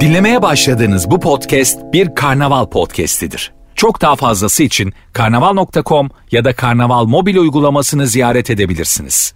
[0.00, 3.52] Dinlemeye başladığınız bu podcast bir karnaval podcastidir.
[3.74, 9.34] Çok daha fazlası için karnaval.com ya da karnaval mobil uygulamasını ziyaret edebilirsiniz.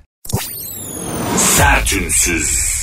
[1.36, 2.74] Sertünsüz.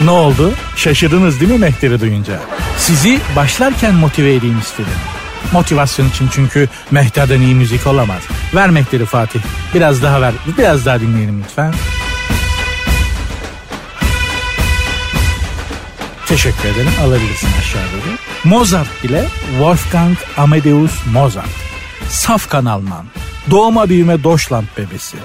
[0.00, 0.54] Ne oldu?
[0.76, 2.40] Şaşırdınız değil mi Mehter'i duyunca?
[2.78, 5.13] Sizi başlarken motive edeyim istedim.
[5.52, 8.22] Motivasyon için çünkü Mehter'den iyi müzik olamaz.
[8.54, 9.40] Ver Mehter'i Fatih.
[9.74, 10.32] Biraz daha ver.
[10.58, 11.74] Biraz daha dinleyelim lütfen.
[16.26, 16.92] Teşekkür ederim.
[17.04, 18.16] Alabilirsin aşağı doğru.
[18.44, 21.48] Mozart ile Wolfgang Amadeus Mozart.
[22.08, 23.04] Safkan Alman.
[23.50, 25.16] Doğma büyüme Deutschland bebesi.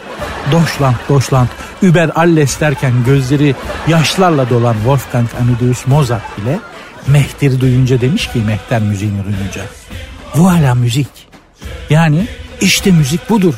[0.52, 1.48] Deutschland, Deutschland,
[1.82, 3.56] Über alles derken gözleri
[3.88, 6.60] yaşlarla dolan Wolfgang Amadeus Mozart bile
[7.08, 9.62] Mehter'i duyunca demiş ki Mehter müziğini duyunca.
[10.36, 11.08] Voila müzik.
[11.90, 12.28] Yani
[12.62, 13.54] işte müzik budur.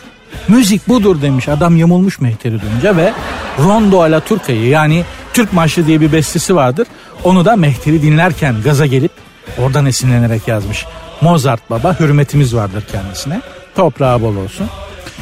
[0.47, 3.13] Müzik budur demiş adam yamulmuş Mehter'i duyunca ve
[3.59, 6.87] Rondo ala Turka'yı yani Türk Marşı diye bir bestesi vardır.
[7.23, 9.11] Onu da Mehter'i dinlerken gaza gelip
[9.57, 10.85] oradan esinlenerek yazmış.
[11.21, 13.41] Mozart baba hürmetimiz vardır kendisine.
[13.75, 14.67] Toprağı bol olsun.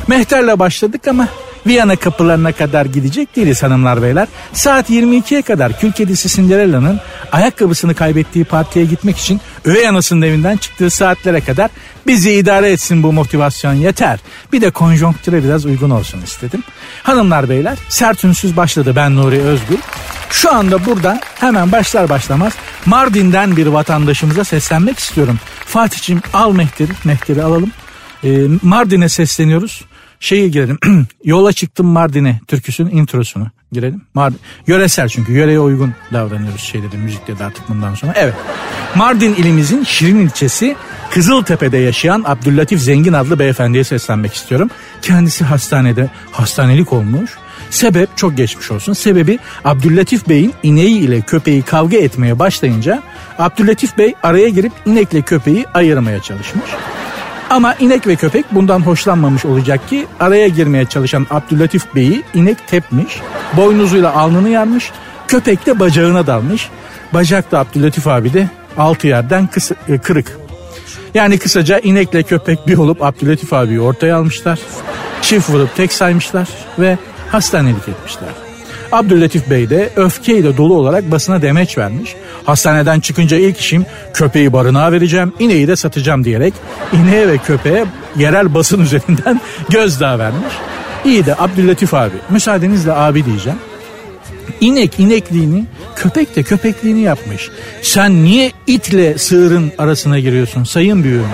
[0.08, 1.28] Mehter'le başladık ama
[1.70, 4.28] Viyana kapılarına kadar gidecek değiliz hanımlar beyler.
[4.54, 7.00] Saat 22'ye kadar kül kedisi Cinderella'nın
[7.32, 11.70] ayakkabısını kaybettiği partiye gitmek için üvey anasının evinden çıktığı saatlere kadar
[12.08, 14.20] bizi idare etsin bu motivasyon yeter.
[14.54, 16.64] Bir de konjonktüre biraz uygun olsun istedim.
[17.04, 19.80] Hanımlar beyler sert ünsüz başladı ben Nuri Özgür.
[20.30, 22.54] Şu anda buradan hemen başlar başlamaz
[22.86, 25.40] Mardin'den bir vatandaşımıza seslenmek istiyorum.
[25.66, 27.72] Fatih'cim al Mehter'i, Mehter'i alalım.
[28.24, 28.30] Ee,
[28.62, 29.82] Mardin'e sesleniyoruz
[30.20, 30.80] şeyi girelim.
[31.24, 34.02] Yola çıktım Mardin'e türküsünün introsunu girelim.
[34.14, 34.40] Mardin.
[34.68, 38.14] Yöresel çünkü yöreye uygun davranıyoruz şeyleri müzikte de artık bundan sonra.
[38.16, 38.34] Evet.
[38.96, 40.76] Mardin ilimizin Şirin ilçesi
[41.12, 44.70] Kızıltepe'de yaşayan Abdüllatif Zengin adlı beyefendiye seslenmek istiyorum.
[45.02, 47.32] Kendisi hastanede hastanelik olmuş.
[47.70, 48.94] Sebep çok geçmiş olsun.
[48.94, 53.04] Sebebi Abdüllatif Bey'in ineği ile köpeği kavga etmeye başlayınca
[53.38, 56.70] Abdüllatif Bey araya girip inekle köpeği ayırmaya çalışmış.
[57.50, 63.22] Ama inek ve köpek bundan hoşlanmamış olacak ki araya girmeye çalışan Abdülatif Bey'i inek tepmiş,
[63.58, 64.92] boynuzuyla alnını yarmış,
[65.28, 66.70] köpek de bacağına dalmış.
[67.14, 70.38] Bacak da Abdülatif abi de altı yerden kısa, e, kırık.
[71.14, 74.60] Yani kısaca inekle köpek bir olup Abdülatif abiyi ortaya almışlar.
[75.22, 76.48] Çift vurup tek saymışlar
[76.80, 76.98] ve
[77.32, 78.49] hastanelik etmişler.
[78.92, 82.16] Abdüllatif Bey de öfkeyle dolu olarak basına demeç vermiş.
[82.46, 86.54] Hastaneden çıkınca ilk işim köpeği barınağa vereceğim, ineği de satacağım diyerek
[86.94, 87.86] ineğe ve köpeğe
[88.18, 90.54] yerel basın üzerinden gözdağı vermiş.
[91.06, 93.60] İyi de Abdüllatif abi, müsaadenizle abi diyeceğim.
[94.62, 97.50] İnek inekliğini, köpek de köpekliğini yapmış.
[97.82, 101.28] Sen niye itle sığırın arasına giriyorsun sayın büyüğüm?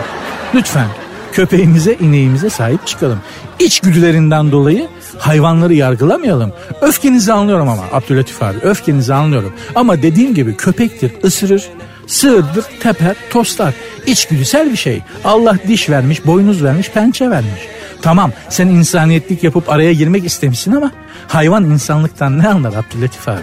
[0.55, 0.87] Lütfen
[1.31, 3.19] köpeğimize, ineğimize sahip çıkalım.
[3.59, 6.53] İçgüdülerinden dolayı hayvanları yargılamayalım.
[6.81, 9.53] Öfkenizi anlıyorum ama Abdülatif abi öfkenizi anlıyorum.
[9.75, 11.69] Ama dediğim gibi köpektir ısırır,
[12.07, 13.73] sığırdır teper toslar.
[14.05, 15.01] İçgüdüsel bir şey.
[15.23, 17.61] Allah diş vermiş, boynuz vermiş, pençe vermiş.
[18.01, 20.91] Tamam sen insaniyetlik yapıp araya girmek istemişsin ama
[21.27, 23.39] hayvan insanlıktan ne anlar Abdülatif abi?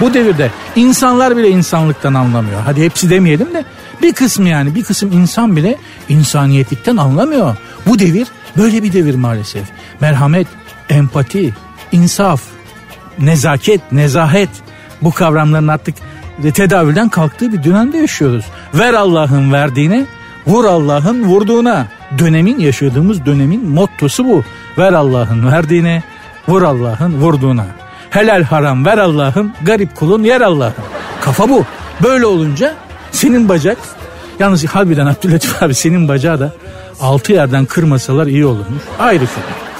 [0.00, 2.60] Bu devirde insanlar bile insanlıktan anlamıyor.
[2.64, 3.64] Hadi hepsi demeyelim de
[4.02, 5.76] bir kısmı yani bir kısım insan bile
[6.08, 7.56] insaniyetlikten anlamıyor.
[7.86, 9.62] Bu devir böyle bir devir maalesef.
[10.00, 10.46] Merhamet,
[10.92, 11.54] empati,
[11.92, 12.42] insaf,
[13.18, 14.48] nezaket, nezahet
[15.02, 15.94] bu kavramların artık
[16.54, 18.44] tedavülden kalktığı bir dönemde yaşıyoruz.
[18.74, 20.06] Ver Allah'ın verdiğine,
[20.46, 21.86] vur Allah'ın vurduğuna.
[22.18, 24.44] Dönemin yaşadığımız dönemin mottosu bu.
[24.78, 26.02] Ver Allah'ın verdiğine,
[26.48, 27.66] vur Allah'ın vurduğuna.
[28.10, 30.84] Helal haram ver Allah'ım, garip kulun yer Allah'ım.
[31.20, 31.64] Kafa bu.
[32.02, 32.74] Böyle olunca
[33.12, 33.78] senin bacak,
[34.38, 36.52] yalnız harbiden Abdülatif abi senin bacağı da
[37.00, 38.82] altı yerden kırmasalar iyi olurmuş.
[38.98, 39.71] Ayrı konu.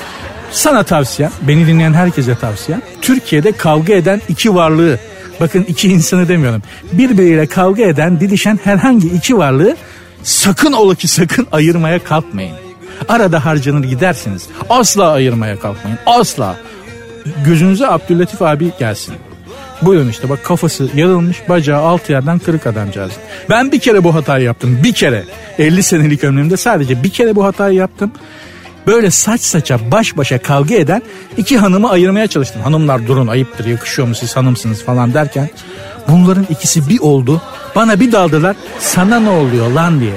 [0.52, 2.78] Sana tavsiye, beni dinleyen herkese tavsiye.
[3.02, 4.98] Türkiye'de kavga eden iki varlığı,
[5.40, 6.62] bakın iki insanı demiyorum.
[6.92, 9.76] Birbiriyle kavga eden, didişen herhangi iki varlığı
[10.22, 12.56] sakın ola ki sakın ayırmaya kalkmayın.
[13.08, 14.48] Arada harcanır gidersiniz.
[14.70, 15.98] Asla ayırmaya kalkmayın.
[16.06, 16.56] Asla.
[17.44, 19.14] Gözünüze Abdülatif abi gelsin.
[19.82, 23.12] Buyurun işte bak kafası yarılmış bacağı alt yerden kırık adamcağız.
[23.50, 25.24] Ben bir kere bu hatayı yaptım bir kere.
[25.58, 28.12] 50 senelik ömrümde sadece bir kere bu hatayı yaptım.
[28.86, 31.02] Böyle saç saça baş başa kavga eden
[31.36, 32.62] iki hanımı ayırmaya çalıştım.
[32.62, 35.50] Hanımlar durun ayıptır yakışıyor mu siz hanımsınız falan derken.
[36.08, 37.42] Bunların ikisi bir oldu.
[37.76, 40.14] Bana bir daldılar sana ne oluyor lan diye.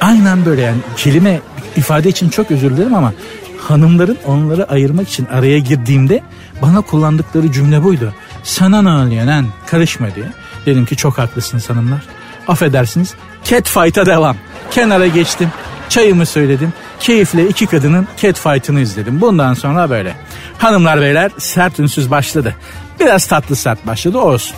[0.00, 1.40] Aynen böyle yani kelime
[1.76, 3.12] ifade için çok özür dilerim ama
[3.58, 6.22] hanımların onları ayırmak için araya girdiğimde
[6.62, 8.14] bana kullandıkları cümle buydu.
[8.42, 10.26] Sana ne oluyor lan karışma diye.
[10.66, 12.02] Dedim ki çok haklısınız hanımlar.
[12.48, 13.14] Affedersiniz
[13.44, 14.36] cat fight'a devam.
[14.70, 15.50] Kenara geçtim.
[15.94, 16.72] Çayımı söyledim.
[17.00, 19.20] Keyifle iki kadının catfight'ını izledim.
[19.20, 20.14] Bundan sonra böyle.
[20.58, 22.54] Hanımlar beyler sert ünsüz başladı.
[23.00, 24.56] Biraz tatlı sert başladı olsun.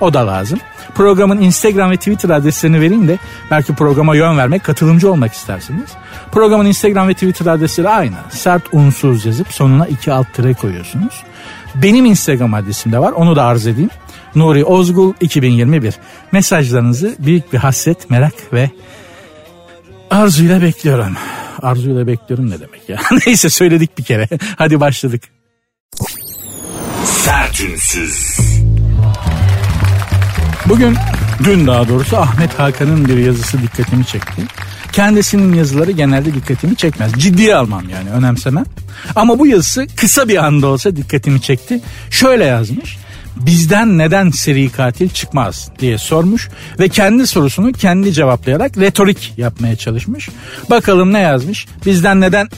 [0.00, 0.58] O da lazım.
[0.94, 3.18] Programın Instagram ve Twitter adreslerini vereyim de
[3.50, 5.90] belki programa yön vermek, katılımcı olmak istersiniz.
[6.32, 8.16] Programın Instagram ve Twitter adresleri aynı.
[8.30, 11.22] Sert unsuz yazıp sonuna iki alt tire koyuyorsunuz.
[11.74, 13.90] Benim Instagram adresim de var onu da arz edeyim.
[14.34, 15.94] Nuri Ozgul 2021.
[16.32, 18.70] Mesajlarınızı büyük bir hasret, merak ve
[20.10, 21.16] arzuyla bekliyorum.
[21.62, 23.00] Arzuyla bekliyorum ne demek ya?
[23.26, 24.28] Neyse söyledik bir kere.
[24.56, 25.22] Hadi başladık.
[27.04, 28.38] Sertünsüz.
[30.66, 30.96] Bugün
[31.44, 34.42] dün daha doğrusu Ahmet Hakan'ın bir yazısı dikkatimi çekti.
[34.92, 37.12] Kendisinin yazıları genelde dikkatimi çekmez.
[37.12, 38.64] Ciddiye almam yani önemsemem.
[39.16, 41.80] Ama bu yazısı kısa bir anda olsa dikkatimi çekti.
[42.10, 42.98] Şöyle yazmış.
[43.36, 46.48] Bizden neden seri katil çıkmaz diye sormuş
[46.78, 50.28] ve kendi sorusunu kendi cevaplayarak retorik yapmaya çalışmış.
[50.70, 51.66] Bakalım ne yazmış?
[51.86, 52.48] Bizden neden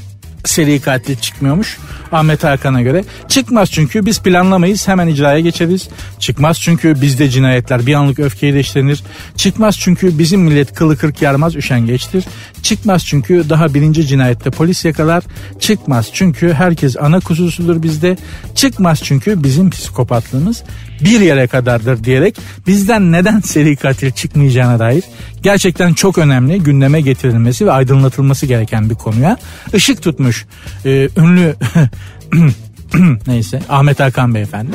[0.44, 1.78] seri katil çıkmıyormuş
[2.12, 3.04] Ahmet Hakan'a göre.
[3.28, 5.88] Çıkmaz çünkü biz planlamayız hemen icraya geçeriz.
[6.18, 9.02] Çıkmaz çünkü bizde cinayetler bir anlık öfkeyle işlenir.
[9.36, 12.24] Çıkmaz çünkü bizim millet kılı kırk yarmaz üşengeçtir.
[12.62, 15.24] Çıkmaz çünkü daha birinci cinayette polis yakalar.
[15.60, 18.16] Çıkmaz çünkü herkes ana kuzusudur bizde.
[18.54, 20.62] Çıkmaz çünkü bizim psikopatlığımız
[21.00, 25.04] bir yere kadardır diyerek bizden neden seri katil çıkmayacağına dair
[25.42, 29.36] gerçekten çok önemli gündeme getirilmesi ve aydınlatılması gereken bir konuya
[29.74, 30.46] ışık tutmuş
[30.84, 31.54] e, ünlü
[33.26, 34.72] neyse Ahmet Hakan beyefendi.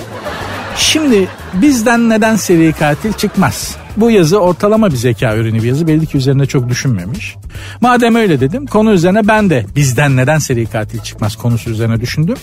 [0.77, 3.75] Şimdi bizden neden seri katil çıkmaz?
[3.97, 5.87] Bu yazı ortalama bir zeka ürünü bir yazı.
[5.87, 7.35] Belli ki üzerine çok düşünmemiş.
[7.81, 12.37] Madem öyle dedim konu üzerine ben de bizden neden seri katil çıkmaz konusu üzerine düşündüm.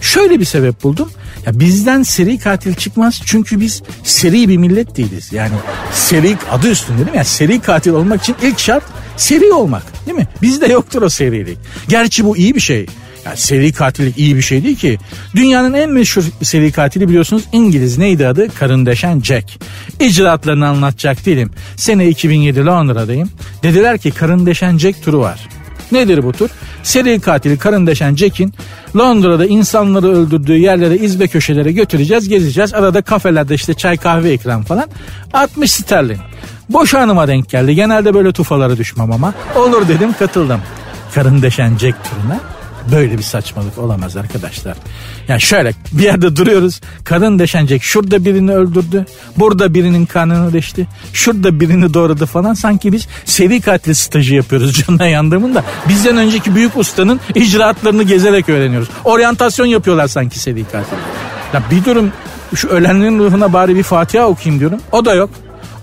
[0.00, 1.10] Şöyle bir sebep buldum.
[1.46, 5.32] Ya bizden seri katil çıkmaz çünkü biz seri bir millet değiliz.
[5.32, 5.52] Yani
[5.92, 7.16] seri adı üstünde değil mi?
[7.16, 8.84] Yani seri katil olmak için ilk şart
[9.16, 10.28] seri olmak değil mi?
[10.42, 11.58] Bizde yoktur o serilik.
[11.88, 12.86] Gerçi bu iyi bir şey.
[13.26, 14.98] Yani seri katillik iyi bir şey değil ki.
[15.36, 18.48] Dünyanın en meşhur seri katili biliyorsunuz İngiliz neydi adı?
[18.54, 19.58] Karın deşen Jack.
[20.00, 21.50] İcraatlarını anlatacak değilim.
[21.76, 23.30] Sene 2007 Londra'dayım.
[23.62, 25.48] Dediler ki karın deşen Jack turu var.
[25.92, 26.50] Nedir bu tur?
[26.82, 28.54] Seri katili karın deşen Jack'in
[28.96, 32.74] Londra'da insanları öldürdüğü yerlere izbe köşelere götüreceğiz gezeceğiz.
[32.74, 34.88] Arada kafelerde işte çay kahve ikram falan.
[35.32, 36.18] 60 sterlin.
[36.68, 37.74] Boş hanıma denk geldi.
[37.74, 39.34] Genelde böyle tufalara düşmem ama.
[39.56, 40.60] Olur dedim katıldım.
[41.14, 42.40] Karın deşen Jack turuna.
[42.92, 44.76] Böyle bir saçmalık olamaz arkadaşlar.
[45.28, 46.80] Yani şöyle bir yerde duruyoruz.
[47.04, 47.82] Kadın deşenecek.
[47.82, 49.06] Şurada birini öldürdü.
[49.36, 50.88] Burada birinin kanını deşti.
[51.12, 52.54] Şurada birini doğradı falan.
[52.54, 55.64] Sanki biz seri katil stajı yapıyoruz canına yandığımın da.
[55.88, 58.88] Bizden önceki büyük ustanın icraatlarını gezerek öğreniyoruz.
[59.04, 60.96] Oryantasyon yapıyorlar sanki seri katil.
[61.54, 62.12] Ya bir durum
[62.54, 64.80] şu ölenlerin ruhuna bari bir Fatiha okuyayım diyorum.
[64.92, 65.30] O da yok.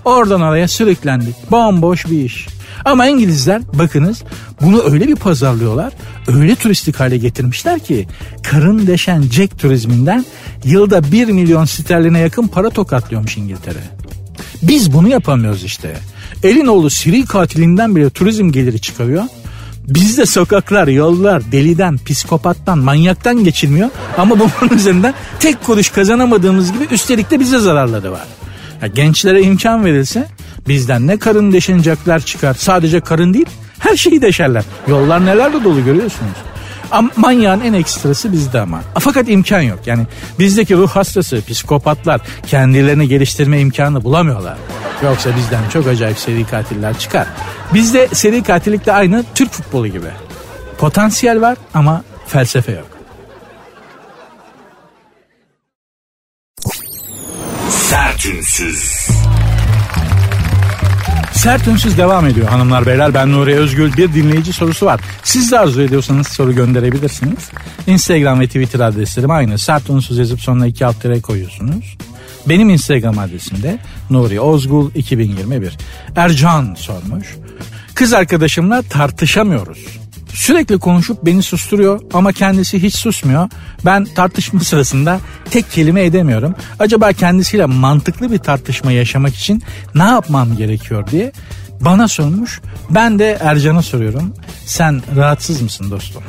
[0.04, 1.50] Oradan oraya sürüklendik.
[1.50, 2.46] Bomboş bir iş.
[2.84, 4.22] Ama İngilizler bakınız
[4.60, 5.92] bunu öyle bir pazarlıyorlar,
[6.34, 8.06] öyle turistik hale getirmişler ki
[8.42, 10.24] karın deşen Jack turizminden
[10.64, 13.78] yılda 1 milyon sterline yakın para tokatlıyormuş İngiltere.
[14.62, 15.96] Biz bunu yapamıyoruz işte.
[16.42, 19.24] Elin oğlu seri katilinden bile turizm geliri çıkarıyor.
[19.88, 23.90] Bizde sokaklar, yollar deliden, psikopattan, manyaktan geçilmiyor.
[24.18, 28.26] Ama bunun üzerinden tek kuruş kazanamadığımız gibi üstelik de bize zararları var.
[28.82, 30.28] Ya gençlere imkan verilse
[30.68, 32.54] bizden ne karın deşenecekler çıkar.
[32.54, 33.46] Sadece karın değil
[33.80, 34.64] her şeyi deşerler.
[34.88, 36.36] Yollar nelerle dolu görüyorsunuz.
[36.90, 38.82] Ama manyağın en ekstrası bizde ama.
[38.98, 39.78] Fakat imkan yok.
[39.86, 40.06] Yani
[40.38, 44.56] bizdeki ruh hastası, psikopatlar kendilerini geliştirme imkanı bulamıyorlar.
[45.04, 47.26] Yoksa bizden çok acayip seri katiller çıkar.
[47.74, 50.08] Bizde seri katillik de aynı Türk futbolu gibi.
[50.78, 52.86] Potansiyel var ama felsefe yok.
[57.70, 58.99] Sertünsüz.
[61.40, 63.14] Sert Ünsüz devam ediyor hanımlar beyler.
[63.14, 63.96] Ben Nuri Özgül.
[63.96, 65.00] Bir dinleyici sorusu var.
[65.22, 67.50] Siz de arzu ediyorsanız soru gönderebilirsiniz.
[67.86, 69.58] Instagram ve Twitter adreslerim aynı.
[69.58, 71.96] Sert Ünsüz yazıp sonuna iki alt tere koyuyorsunuz.
[72.48, 73.78] Benim Instagram adresim de
[74.10, 75.76] Nuri Ozgul 2021.
[76.16, 77.36] Ercan sormuş.
[77.94, 79.99] Kız arkadaşımla tartışamıyoruz.
[80.34, 83.48] Sürekli konuşup beni susturuyor ama kendisi hiç susmuyor.
[83.84, 85.20] Ben tartışma sırasında
[85.50, 86.54] tek kelime edemiyorum.
[86.78, 89.62] Acaba kendisiyle mantıklı bir tartışma yaşamak için
[89.94, 91.32] ne yapmam gerekiyor diye
[91.80, 92.60] bana sormuş.
[92.90, 94.34] Ben de Ercan'a soruyorum.
[94.66, 96.22] Sen rahatsız mısın dostum?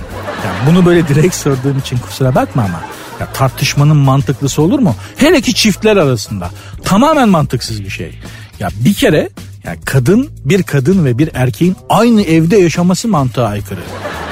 [0.45, 2.81] Yani bunu böyle direkt sorduğum için kusura bakma ama
[3.19, 4.95] ya tartışmanın mantıklısı olur mu?
[5.17, 6.49] Hele ki çiftler arasında.
[6.83, 8.19] Tamamen mantıksız bir şey.
[8.59, 9.29] Ya bir kere
[9.63, 13.79] yani kadın bir kadın ve bir erkeğin aynı evde yaşaması mantığa aykırı.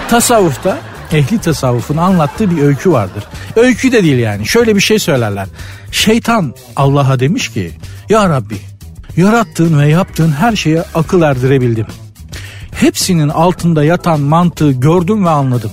[0.10, 0.78] Tasavvufta
[1.12, 3.24] ehli tasavvufun anlattığı bir öykü vardır.
[3.56, 4.46] Öykü de değil yani.
[4.48, 5.48] Şöyle bir şey söylerler.
[5.92, 7.72] Şeytan Allah'a demiş ki
[8.10, 8.58] Ya Rabbi
[9.18, 11.86] yarattığın ve yaptığın her şeye akıl erdirebildim.
[12.72, 15.72] hepsinin altında yatan mantığı gördüm ve anladım.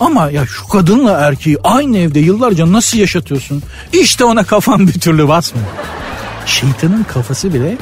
[0.00, 3.62] Ama ya şu kadınla erkeği aynı evde yıllarca nasıl yaşatıyorsun?
[3.92, 5.66] İşte ona kafam bir türlü basmıyor.
[6.46, 7.78] Şeytanın kafası bile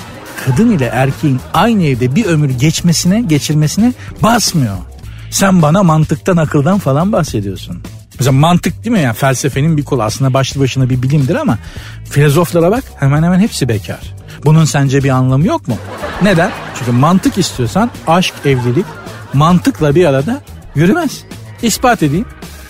[0.47, 4.77] kadın ile erkeğin aynı evde bir ömür geçmesine, geçirmesine basmıyor.
[5.31, 7.83] Sen bana mantıktan, akıldan falan bahsediyorsun.
[8.19, 11.59] Mesela mantık değil mi ya felsefenin bir kolu aslında başlı başına bir bilimdir ama
[12.11, 14.01] filozoflara bak hemen hemen hepsi bekar.
[14.45, 15.77] Bunun sence bir anlamı yok mu?
[16.23, 16.51] Neden?
[16.79, 18.87] Çünkü mantık istiyorsan aşk, evlilik
[19.33, 20.41] mantıkla bir arada
[20.75, 21.25] yürümez.
[21.63, 22.27] İspat edeyim.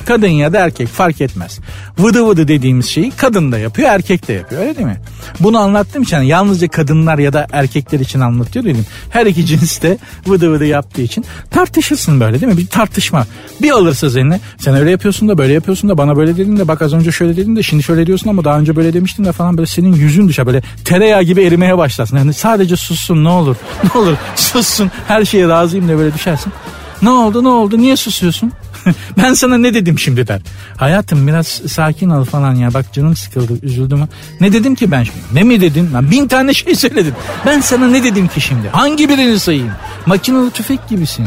[0.06, 1.60] Kadın ya da erkek fark etmez.
[1.98, 5.00] Vıdı vıdı dediğimiz şeyi kadın da yapıyor erkek de yapıyor öyle değil mi?
[5.40, 8.86] Bunu anlattığım için yani yalnızca kadınlar ya da erkekler için anlatıyor dedim.
[9.10, 12.58] Her iki cins de vıdı vıdı yaptığı için tartışırsın böyle değil mi?
[12.58, 13.26] Bir tartışma.
[13.62, 16.82] Bir alırsa seni sen öyle yapıyorsun da böyle yapıyorsun da bana böyle dedin de bak
[16.82, 19.58] az önce şöyle dedin de şimdi şöyle diyorsun ama daha önce böyle demiştin de falan
[19.58, 22.16] böyle senin yüzün düşer böyle tereyağı gibi erimeye başlarsın.
[22.16, 23.56] Yani sadece sussun ne olur
[23.94, 26.52] ne olur sussun her şeye razıyım de böyle düşersin.
[27.02, 28.52] Ne oldu ne oldu niye susuyorsun?
[29.18, 30.40] ben sana ne dedim şimdi der.
[30.76, 34.00] Hayatım biraz sakin ol falan ya bak canım sıkıldı üzüldüm.
[34.40, 35.18] Ne dedim ki ben şimdi?
[35.32, 35.90] Ne mi dedin?
[35.94, 37.14] Ben bin tane şey söyledim.
[37.46, 38.68] Ben sana ne dedim ki şimdi?
[38.68, 39.72] Hangi birini sayayım?
[40.06, 41.26] Makinalı tüfek gibisin.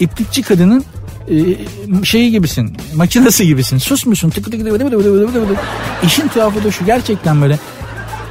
[0.00, 0.84] İplikçi kadının
[1.30, 2.76] e, şeyi gibisin.
[2.94, 3.78] Makinası gibisin.
[3.78, 4.30] Sus musun?
[4.30, 5.58] Tık tık tık tık tık tık tık.
[6.02, 7.58] İşin tuhafı da şu gerçekten böyle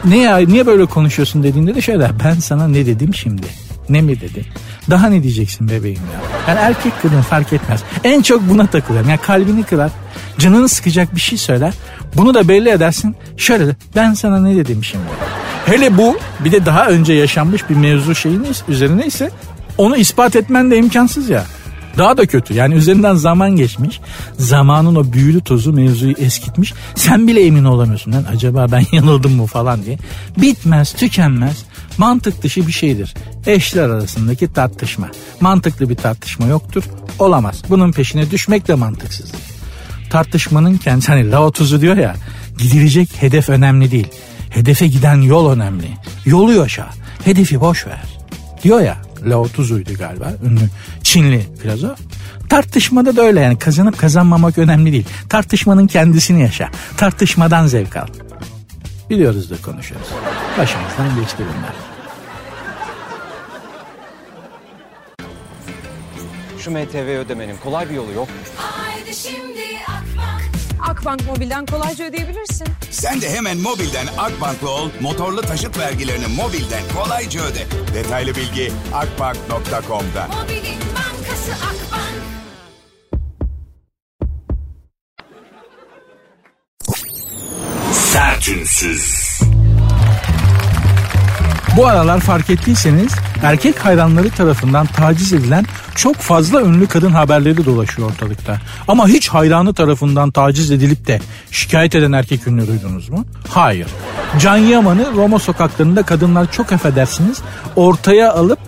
[0.06, 3.48] ne ya niye böyle konuşuyorsun dediğinde de şöyle ben sana ne dedim şimdi?
[3.90, 4.46] Ne mi dedi?
[4.90, 6.22] Daha ne diyeceksin bebeğim ya?
[6.48, 7.84] Yani erkek kadın fark etmez.
[8.04, 9.10] En çok buna takılıyorum.
[9.10, 9.92] Yani kalbini kırar.
[10.38, 11.74] Canını sıkacak bir şey söyler.
[12.16, 13.16] Bunu da belli edersin.
[13.38, 15.06] Şöyle de ben sana ne dedim şimdi?
[15.66, 19.32] Hele bu bir de daha önce yaşanmış bir mevzu şeyin üzerine ise
[19.78, 21.44] onu ispat etmen de imkansız ya.
[21.98, 22.54] Daha da kötü.
[22.54, 24.00] Yani üzerinden zaman geçmiş.
[24.38, 26.74] Zamanın o büyülü tozu mevzuyu eskitmiş.
[26.96, 28.12] Sen bile emin olamıyorsun.
[28.12, 29.98] Lan acaba ben yanıldım mı falan diye.
[30.38, 31.64] Bitmez, tükenmez.
[31.98, 33.14] Mantık dışı bir şeydir.
[33.46, 35.10] Eşler arasındaki tartışma.
[35.42, 36.84] Mantıklı bir tartışma yoktur.
[37.20, 37.64] Olamaz.
[37.70, 39.40] Bunun peşine düşmek de mantıksızdır.
[40.10, 42.16] Tartışmanın kendisi hani Lao tuzu diyor ya
[42.58, 44.08] gidilecek hedef önemli değil.
[44.50, 45.88] Hedefe giden yol önemli.
[46.26, 46.90] Yolu yaşa.
[47.26, 48.04] Hedefi boş ver.
[48.64, 50.70] Diyor ya Lao Tzu'ydu galiba ünlü
[51.04, 52.00] Çinli filozof.
[52.50, 55.06] Tartışmada da öyle yani kazanıp kazanmamak önemli değil.
[55.30, 56.70] Tartışmanın kendisini yaşa.
[56.98, 58.08] Tartışmadan zevk al.
[59.10, 60.08] Biliyoruz da konuşuyoruz.
[60.58, 61.87] Başımızdan geçti bunlar.
[66.68, 68.36] Şu MTV ödemenin kolay bir yolu yok mu?
[68.58, 70.42] Haydi şimdi Akbank.
[70.90, 72.68] Akbank Mobil'den kolayca ödeyebilirsin.
[72.92, 77.66] Sen de hemen mobilden Akbank'la ol, motorlu taşıt vergilerini mobilden kolayca öde.
[77.94, 80.28] Detaylı bilgi akbank.com'da.
[80.28, 82.24] Mobilin bankası Akbank.
[87.92, 89.40] Sertünsüz.
[91.78, 93.12] Bu aralar fark ettiyseniz
[93.44, 95.66] erkek hayranları tarafından taciz edilen
[95.98, 98.58] çok fazla ünlü kadın haberleri dolaşıyor ortalıkta.
[98.88, 101.20] Ama hiç hayranı tarafından taciz edilip de
[101.52, 103.26] şikayet eden erkek ünlü duydunuz mu?
[103.50, 103.88] Hayır.
[104.40, 107.42] Can Yaman'ı Roma sokaklarında kadınlar çok affedersiniz
[107.76, 108.60] ortaya alıp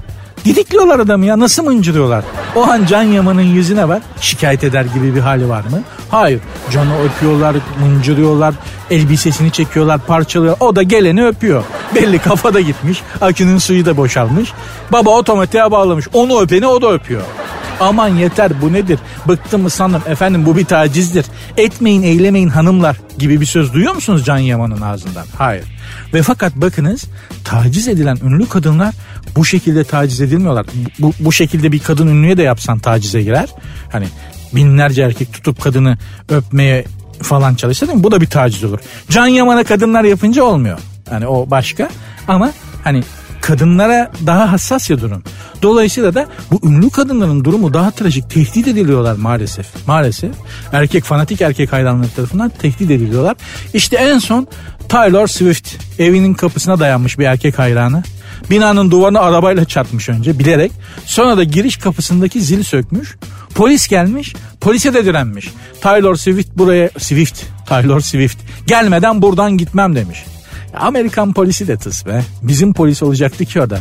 [0.50, 2.24] Didikliyorlar adamı ya nasıl mıncırıyorlar?
[2.56, 5.82] O an Can Yaman'ın yüzüne bak şikayet eder gibi bir hali var mı?
[6.12, 6.42] Hayır.
[6.72, 8.54] Can'ı öpüyorlar, mıncırıyorlar,
[8.92, 10.58] elbisesini çekiyorlar, parçalıyor.
[10.60, 11.64] O da geleni öpüyor.
[11.96, 14.54] Belli kafada gitmiş, akünün suyu da boşalmış.
[14.92, 16.08] Baba otomatiğe bağlamış.
[16.14, 17.22] Onu öpeni o da öpüyor.
[17.80, 19.00] Aman yeter bu nedir?
[19.28, 21.26] Bıktım mı sandım efendim bu bir tacizdir.
[21.58, 25.26] Etmeyin eylemeyin hanımlar gibi bir söz duyuyor musunuz Can Yaman'ın ağzından?
[25.38, 25.66] Hayır.
[26.14, 27.06] Ve fakat bakınız
[27.44, 28.96] taciz edilen ünlü kadınlar
[29.36, 30.66] bu şekilde taciz edilmiyorlar.
[31.00, 33.50] Bu, bu şekilde bir kadın ünlüye de yapsan tacize girer.
[33.92, 34.08] Hani
[34.56, 35.98] binlerce erkek tutup kadını
[36.30, 36.86] öpmeye
[37.22, 38.04] falan çalışsa değil mi?
[38.04, 38.80] Bu da bir taciz olur.
[39.10, 40.80] Can Yaman'a kadınlar yapınca olmuyor.
[41.12, 41.90] Yani o başka
[42.28, 42.52] ama
[42.84, 43.04] hani
[43.50, 45.24] kadınlara daha hassas ya durum.
[45.62, 48.30] Dolayısıyla da bu ünlü kadınların durumu daha trajik.
[48.30, 49.88] Tehdit ediliyorlar maalesef.
[49.88, 50.32] Maalesef.
[50.74, 53.36] Erkek fanatik erkek hayranları tarafından tehdit ediliyorlar.
[53.74, 54.48] İşte en son
[54.90, 58.04] Taylor Swift evinin kapısına dayanmış bir erkek hayranı.
[58.50, 60.72] Binanın duvarına arabayla çarpmış önce bilerek.
[61.06, 63.16] Sonra da giriş kapısındaki zili sökmüş.
[63.56, 64.36] Polis gelmiş.
[64.62, 65.50] Polise de direnmiş.
[65.82, 68.38] Taylor Swift buraya Swift Taylor Swift
[68.68, 70.26] gelmeden buradan gitmem demiş.
[70.74, 72.24] Amerikan polisi de tıs be.
[72.42, 73.80] Bizim polis olacaktı ki orada.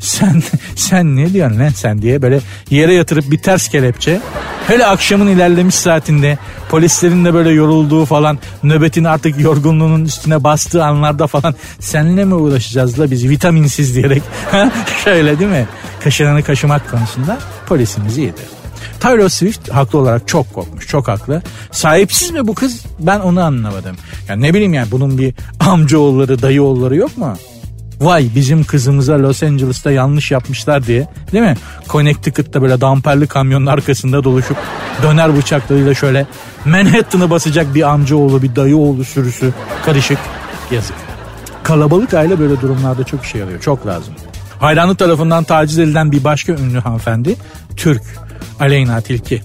[0.00, 0.42] Sen
[0.76, 2.40] sen ne diyorsun lan sen diye böyle
[2.70, 4.20] yere yatırıp bir ters kelepçe.
[4.66, 6.38] Hele akşamın ilerlemiş saatinde
[6.70, 12.98] polislerin de böyle yorulduğu falan nöbetin artık yorgunluğunun üstüne bastığı anlarda falan seninle mi uğraşacağız
[12.98, 14.22] da biz vitaminsiz diyerek
[15.04, 15.66] şöyle değil mi?
[16.04, 18.57] Kaşınanı kaşımak konusunda polisimiz iyidir.
[19.00, 20.86] Taylor Swift haklı olarak çok korkmuş.
[20.86, 21.42] Çok haklı.
[21.72, 22.84] Sahipsiz mi bu kız?
[22.98, 23.96] Ben onu anlamadım.
[24.28, 27.36] Yani ne bileyim yani bunun bir amcaoğulları, dayıoğulları yok mu?
[28.00, 31.08] Vay bizim kızımıza Los Angeles'ta yanlış yapmışlar diye.
[31.32, 31.56] Değil mi?
[31.88, 34.56] Connecticut'ta böyle damperli kamyonun arkasında doluşup
[35.02, 36.26] döner bıçaklarıyla şöyle
[36.64, 39.52] Manhattan'ı basacak bir amcaoğlu bir dayı oğlu sürüsü
[39.84, 40.18] karışık.
[40.70, 40.96] Yazık.
[41.62, 43.60] Kalabalık aile böyle durumlarda çok işe yarıyor.
[43.60, 44.14] Çok lazım.
[44.60, 47.36] Hayranı tarafından taciz edilen bir başka ünlü hanımefendi
[47.76, 48.02] Türk.
[48.60, 49.42] Aleyna Tilki.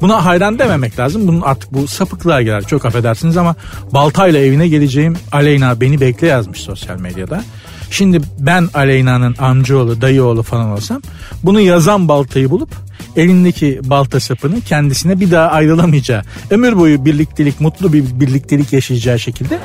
[0.00, 1.28] Buna hayran dememek lazım.
[1.28, 2.62] Bunun artık bu sapıklığa girer.
[2.62, 3.54] Çok affedersiniz ama
[3.92, 7.44] baltayla evine geleceğim Aleyna beni bekle yazmış sosyal medyada.
[7.90, 11.02] Şimdi ben Aleyna'nın amcaoğlu, dayıoğlu falan olsam
[11.42, 12.70] bunu yazan baltayı bulup
[13.16, 19.58] elindeki balta sapını kendisine bir daha ayrılamayacağı, ömür boyu birliktelik, mutlu bir birliktelik yaşayacağı şekilde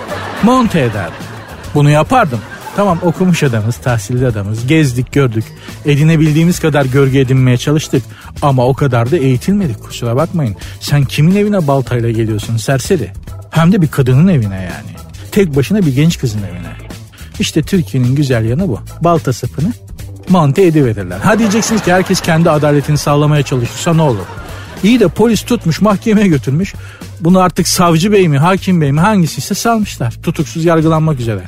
[0.43, 1.25] monte ederdim.
[1.75, 2.39] Bunu yapardım.
[2.75, 5.43] Tamam okumuş adamız, tahsilli adamız, gezdik, gördük.
[5.85, 8.03] Edinebildiğimiz kadar görgü edinmeye çalıştık.
[8.41, 10.55] Ama o kadar da eğitilmedik kusura bakmayın.
[10.79, 13.11] Sen kimin evine baltayla geliyorsun serseri?
[13.49, 14.95] Hem de bir kadının evine yani.
[15.31, 16.77] Tek başına bir genç kızın evine.
[17.39, 18.79] İşte Türkiye'nin güzel yanı bu.
[19.01, 19.73] Balta sapını
[20.29, 21.19] monte ediverirler.
[21.19, 24.25] Ha diyeceksiniz ki herkes kendi adaletini sağlamaya çalışırsa ne olur?
[24.83, 26.73] İyi de polis tutmuş mahkemeye götürmüş.
[27.21, 30.13] Bunu artık savcı bey mi hakim bey mi hangisiyse salmışlar.
[30.23, 31.41] Tutuksuz yargılanmak üzere.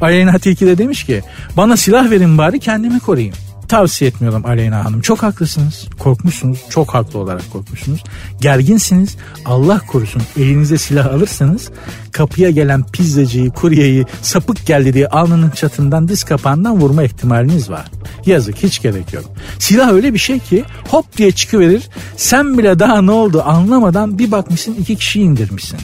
[0.00, 1.22] Aleyna Tilki de demiş ki
[1.56, 3.34] bana silah verin bari kendimi koruyayım.
[3.68, 5.00] Tavsiye etmiyorum Aleyna Hanım.
[5.00, 5.88] Çok haklısınız.
[5.98, 6.58] Korkmuşsunuz.
[6.70, 8.04] Çok haklı olarak korkmuşsunuz.
[8.40, 9.16] Gerginsiniz.
[9.44, 11.70] Allah korusun elinize silah alırsanız
[12.12, 17.84] kapıya gelen pizzacıyı, kuryeyi sapık geldi diye alnının çatından diz kapağından vurma ihtimaliniz var.
[18.26, 19.24] Yazık hiç gerek yok.
[19.58, 21.88] Silah öyle bir şey ki hop diye çıkıverir.
[22.16, 25.78] Sen bile daha ne oldu anlamadan bir bakmışsın iki kişi indirmişsin.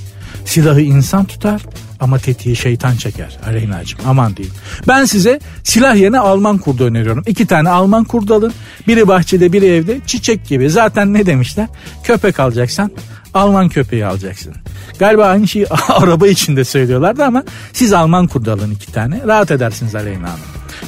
[0.44, 1.62] Silahı insan tutar
[2.00, 4.56] ama tetiği şeytan çeker Aleyna'cığım aman diyeyim.
[4.88, 7.22] Ben size silah yerine Alman kurdu öneriyorum.
[7.26, 8.52] İki tane Alman kurdu alın.
[8.86, 10.70] Biri bahçede biri evde çiçek gibi.
[10.70, 11.68] Zaten ne demişler?
[12.04, 12.90] Köpek alacaksan
[13.34, 14.54] Alman köpeği alacaksın.
[14.98, 19.20] Galiba aynı şeyi araba içinde söylüyorlardı ama siz Alman kurdu alın iki tane.
[19.26, 20.40] Rahat edersiniz Aleyna Hanım.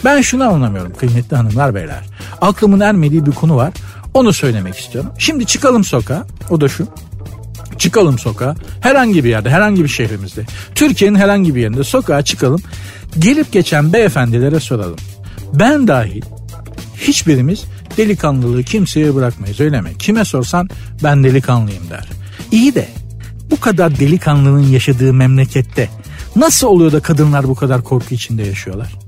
[0.04, 2.02] Ben şunu anlamıyorum kıymetli hanımlar beyler.
[2.40, 3.72] Aklımın ermediği bir konu var.
[4.14, 5.10] Onu söylemek istiyorum.
[5.18, 6.26] Şimdi çıkalım sokağa.
[6.50, 6.86] O da şu.
[7.78, 8.54] Çıkalım sokağa.
[8.80, 10.44] Herhangi bir yerde, herhangi bir şehrimizde.
[10.74, 12.62] Türkiye'nin herhangi bir yerinde sokağa çıkalım.
[13.18, 14.96] Gelip geçen beyefendilere soralım.
[15.52, 16.22] Ben dahil
[17.00, 17.64] hiçbirimiz
[17.96, 19.90] delikanlılığı kimseye bırakmayız öyle mi?
[19.98, 20.68] Kime sorsan
[21.02, 22.08] ben delikanlıyım der.
[22.52, 22.88] İyi de
[23.50, 25.88] bu kadar delikanlının yaşadığı memlekette
[26.36, 28.98] nasıl oluyor da kadınlar bu kadar korku içinde yaşıyorlar?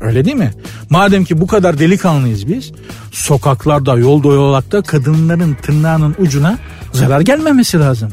[0.00, 0.50] Öyle değil mi?
[0.90, 2.72] Madem ki bu kadar delikanlıyız biz,
[3.12, 6.58] sokaklarda, yolda yolakta kadınların tırnağının ucuna
[6.96, 8.10] zarar gelmemesi lazım.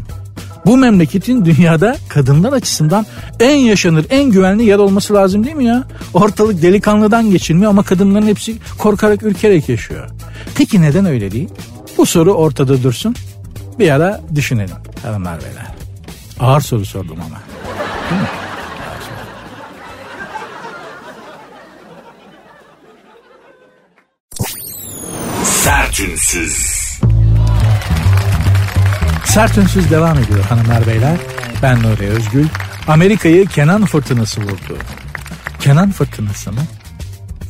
[0.66, 3.06] Bu memleketin dünyada kadınlar açısından
[3.40, 5.84] en yaşanır, en güvenli yer olması lazım değil mi ya?
[6.14, 10.10] Ortalık delikanlıdan geçilmiyor ama kadınların hepsi korkarak, ürkerek yaşıyor.
[10.56, 11.50] Peki neden öyle değil?
[11.98, 13.16] Bu soru ortada dursun.
[13.80, 15.68] Bir ara düşünelim hanımlar beyler.
[16.40, 17.40] Ağır soru sordum ama.
[18.10, 18.28] Değil mi?
[25.44, 26.83] Sertünsüz.
[29.34, 31.18] Sert Ünsüz devam ediyor hanımlar beyler.
[31.64, 32.48] Ben Nuri Özgül.
[32.88, 34.78] Amerika'yı Kenan fırtınası vurdu.
[35.60, 36.60] Kenan fırtınası mı?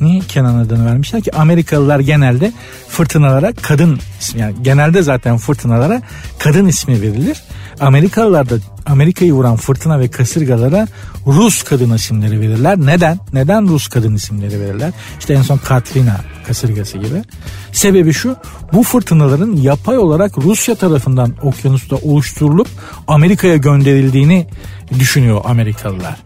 [0.00, 1.36] Niye Kenan adını vermişler ki?
[1.36, 2.52] Amerikalılar genelde
[2.88, 6.02] fırtınalara kadın ismi yani genelde zaten fırtınalara
[6.38, 7.42] kadın ismi verilir.
[7.80, 8.54] Amerikalılar da
[8.86, 10.88] Amerika'yı vuran fırtına ve kasırgalara
[11.26, 12.78] Rus kadın isimleri verirler.
[12.78, 13.18] Neden?
[13.32, 14.92] Neden Rus kadın isimleri verirler?
[15.18, 17.22] İşte en son Katrina kasırgası gibi.
[17.72, 18.36] Sebebi şu
[18.72, 22.68] bu fırtınaların yapay olarak Rusya tarafından okyanusta oluşturulup
[23.08, 24.46] Amerika'ya gönderildiğini
[24.98, 26.16] düşünüyor Amerikalılar.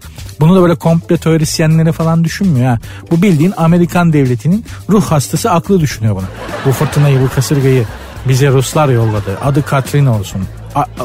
[0.41, 2.79] Bunu da böyle komple teorisyenleri falan düşünmüyor ha.
[3.11, 6.27] Bu bildiğin Amerikan devletinin ruh hastası aklı düşünüyor bunu.
[6.67, 7.85] Bu fırtınayı bu kasırgayı
[8.29, 9.39] bize Ruslar yolladı.
[9.45, 10.43] Adı Katrina olsun.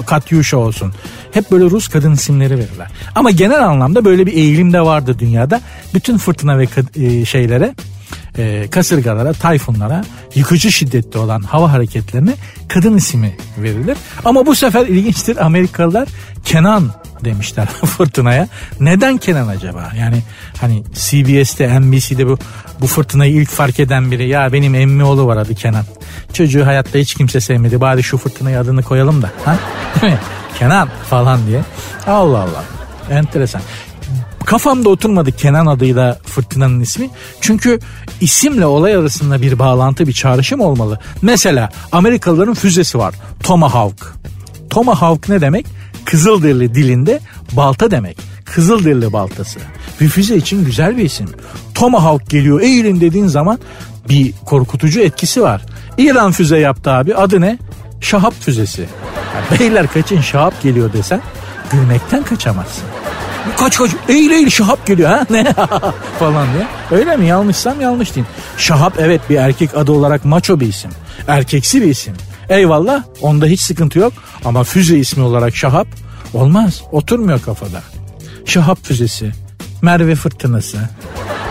[0.06, 0.94] Katyusha olsun.
[1.32, 2.88] Hep böyle Rus kadın isimleri verirler.
[3.16, 5.62] Ama genel anlamda böyle bir eğilim de vardı dünyada.
[5.94, 7.76] Bütün fırtına ve e, şeylere
[8.38, 10.04] e, kasırgalara, tayfunlara,
[10.36, 12.34] yıkıcı şiddetli olan hava hareketlerine
[12.68, 13.98] kadın ismi verilir.
[14.26, 16.08] Ama bu sefer ilginçtir Amerikalılar
[16.46, 16.92] Kenan
[17.24, 18.48] demişler fırtınaya.
[18.80, 19.92] Neden Kenan acaba?
[20.00, 20.24] Yani
[20.62, 22.38] hani CBS'te, NBC'de bu
[22.84, 25.86] bu fırtınayı ilk fark eden biri ya benim emmi oğlu var adı Kenan.
[26.34, 27.82] Çocuğu hayatta hiç kimse sevmedi.
[27.82, 29.32] Bari şu fırtınaya adını koyalım da.
[29.46, 29.58] Ha?
[30.60, 31.62] Kenan falan diye.
[32.08, 32.64] Allah Allah.
[33.10, 33.62] Enteresan.
[34.46, 37.10] Kafamda oturmadı Kenan adıyla fırtınanın ismi.
[37.42, 37.80] Çünkü
[38.22, 41.00] isimle olay arasında bir bağlantı, bir çağrışım olmalı.
[41.22, 43.16] Mesela Amerikalıların füzesi var.
[43.44, 44.16] Tomahawk.
[44.70, 45.66] Tomahawk ne demek?
[46.06, 47.20] Kızılderili dilinde
[47.52, 48.18] balta demek.
[48.46, 49.60] Kızılderili baltası.
[50.02, 51.30] Bir füze için güzel bir isim.
[51.74, 53.60] Tomahawk geliyor eğilin dediğin zaman
[54.10, 55.62] bir korkutucu etkisi var.
[55.98, 57.58] İran füze yaptı abi adı ne?
[58.02, 58.86] Şahap füzesi.
[59.36, 61.22] Yani beyler kaçın şahap geliyor desen
[61.72, 62.84] gülmekten kaçamazsın.
[63.58, 65.54] Kaç kaç eğil eğil Şahap geliyor ha ne
[66.20, 66.68] falan diye.
[66.92, 68.34] Öyle mi yanlışsam yanlış diyeyim.
[68.58, 70.92] Şahap evet bir erkek adı olarak maço bir isim.
[71.28, 72.14] Erkeksi bir isim.
[72.50, 74.14] Eyvallah onda hiç sıkıntı yok
[74.46, 75.88] ama füze ismi olarak Şahap
[76.34, 77.82] olmaz oturmuyor kafada.
[78.46, 79.32] Şahap füzesi,
[79.84, 80.78] Merve fırtınası.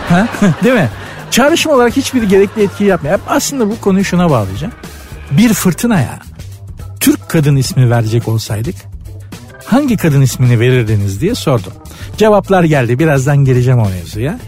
[0.09, 0.27] Ha?
[0.63, 0.89] Değil mi?
[1.31, 3.19] Çağrışım olarak hiçbir gerekli etki yapmıyor.
[3.27, 4.73] Aslında bu konuyu şuna bağlayacağım.
[5.31, 6.19] Bir fırtınaya
[6.99, 8.75] Türk kadın ismi verecek olsaydık
[9.65, 11.73] hangi kadın ismini verirdiniz diye sordum.
[12.17, 12.99] Cevaplar geldi.
[12.99, 14.39] Birazdan geleceğim o mevzuya.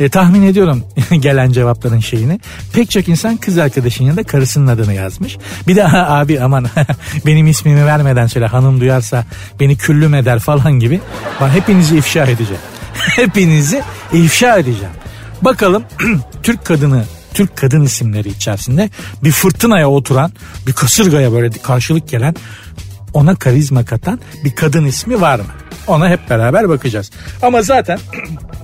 [0.00, 0.84] E, tahmin ediyorum
[1.20, 2.40] gelen cevapların şeyini.
[2.72, 5.38] Pek çok insan kız arkadaşın yanında karısının adını yazmış.
[5.68, 6.66] Bir de abi aman
[7.26, 9.24] benim ismimi vermeden söyle hanım duyarsa
[9.60, 11.00] beni küllüm eder falan gibi.
[11.40, 12.62] Ben hepinizi ifşa edeceğim.
[13.16, 13.82] hepinizi
[14.12, 14.94] ifşa edeceğim.
[15.42, 15.84] Bakalım
[16.42, 18.90] Türk kadını Türk kadın isimleri içerisinde
[19.24, 20.32] bir fırtınaya oturan
[20.66, 22.34] bir kasırgaya böyle karşılık gelen
[23.14, 25.46] ona karizma katan bir kadın ismi var mı?
[25.86, 27.10] Ona hep beraber bakacağız.
[27.42, 27.98] Ama zaten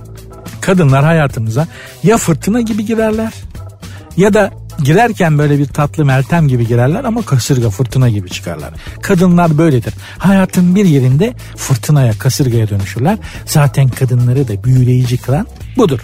[0.61, 1.67] kadınlar hayatımıza
[2.03, 3.33] ya fırtına gibi girerler
[4.17, 4.51] ya da
[4.83, 8.73] girerken böyle bir tatlı meltem gibi girerler ama kasırga fırtına gibi çıkarlar.
[9.01, 9.93] Kadınlar böyledir.
[10.17, 13.17] Hayatın bir yerinde fırtınaya kasırgaya dönüşürler.
[13.45, 15.99] Zaten kadınları da büyüleyici kılan budur.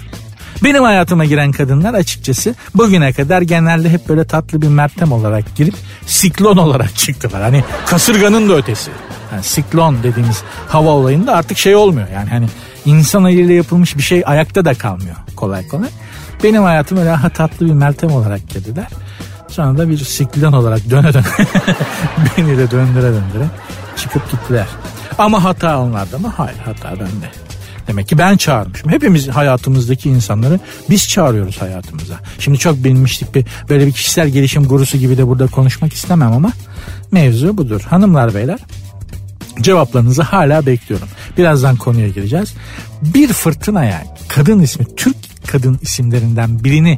[0.63, 5.75] Benim hayatıma giren kadınlar açıkçası bugüne kadar genelde hep böyle tatlı bir mertem olarak girip
[6.05, 7.41] siklon olarak çıktılar.
[7.41, 8.91] Hani kasırganın da ötesi.
[9.31, 12.07] Yani siklon dediğimiz hava olayında artık şey olmuyor.
[12.13, 12.47] Yani hani
[12.86, 15.89] insan eliyle yapılmış bir şey ayakta da kalmıyor kolay kolay.
[16.43, 18.88] Benim hayatım öyle ha tatlı bir meltem olarak girdiler.
[19.47, 21.23] Sonra da bir siklon olarak döne döne
[22.38, 23.47] beni de döndüre döndüre
[23.95, 24.67] çıkıp gittiler.
[25.17, 26.34] Ama hata onlarda mı?
[26.38, 27.29] Hayır hata bende.
[27.88, 28.91] Demek ki ben çağırmışım.
[28.91, 32.15] Hepimiz hayatımızdaki insanları biz çağırıyoruz hayatımıza.
[32.39, 36.51] Şimdi çok bilmiştik bir böyle bir kişisel gelişim gurusu gibi de burada konuşmak istemem ama
[37.12, 37.82] mevzu budur.
[37.82, 38.60] Hanımlar beyler
[39.62, 41.08] cevaplarınızı hala bekliyorum.
[41.38, 42.53] Birazdan konuya gireceğiz.
[43.01, 46.97] Bir fırtınaya kadın ismi Türk kadın isimlerinden birini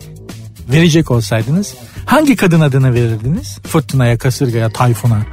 [0.72, 3.60] verecek olsaydınız hangi kadın adını verirdiniz?
[3.68, 5.26] Fırtınaya, kasırgaya, tayfuna,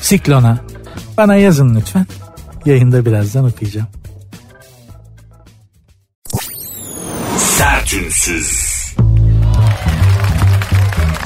[0.00, 0.58] siklona.
[1.16, 2.06] Bana yazın lütfen.
[2.64, 3.86] Yayında birazdan okuyacağım.
[7.38, 8.70] Sertünsüz.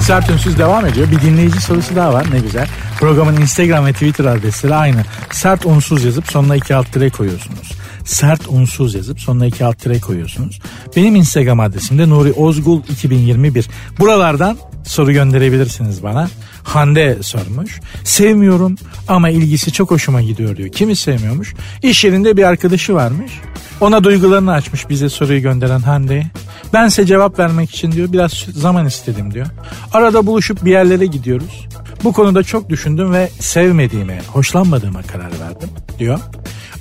[0.01, 1.11] Sert Ünsüz devam ediyor.
[1.11, 2.67] Bir dinleyici sorusu daha var ne güzel.
[2.99, 5.03] Programın Instagram ve Twitter adresleri aynı.
[5.31, 7.71] Sert unsuz yazıp sonuna iki alt tire koyuyorsunuz.
[8.05, 10.59] Sert unsuz yazıp sonuna iki alt tire koyuyorsunuz.
[10.95, 13.67] Benim Instagram adresim de Nuri Ozgul 2021.
[13.99, 16.29] Buralardan soru gönderebilirsiniz bana.
[16.63, 17.79] Hande sormuş.
[18.03, 18.75] Sevmiyorum
[19.07, 20.69] ama ilgisi çok hoşuma gidiyor diyor.
[20.69, 21.53] Kimi sevmiyormuş?
[21.83, 23.31] İş yerinde bir arkadaşı varmış.
[23.81, 26.23] Ona duygularını açmış bize soruyu gönderen Hande.
[26.73, 29.47] Bense cevap vermek için diyor biraz zaman istedim diyor.
[29.93, 31.67] Arada buluşup bir yerlere gidiyoruz.
[32.03, 36.19] Bu konuda çok düşündüm ve sevmediğime, hoşlanmadığıma karar verdim diyor.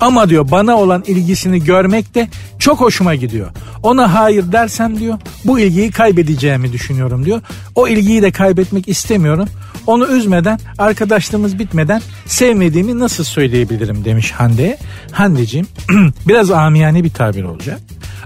[0.00, 2.28] Ama diyor bana olan ilgisini görmek de
[2.58, 3.50] çok hoşuma gidiyor.
[3.82, 7.40] Ona hayır dersem diyor bu ilgiyi kaybedeceğimi düşünüyorum diyor.
[7.74, 9.48] O ilgiyi de kaybetmek istemiyorum.
[9.86, 14.78] Onu üzmeden arkadaşlığımız bitmeden sevmediğimi nasıl söyleyebilirim demiş Hande.
[15.12, 15.66] Hande'ciğim
[16.28, 17.80] biraz amiyane bir tabir olacak.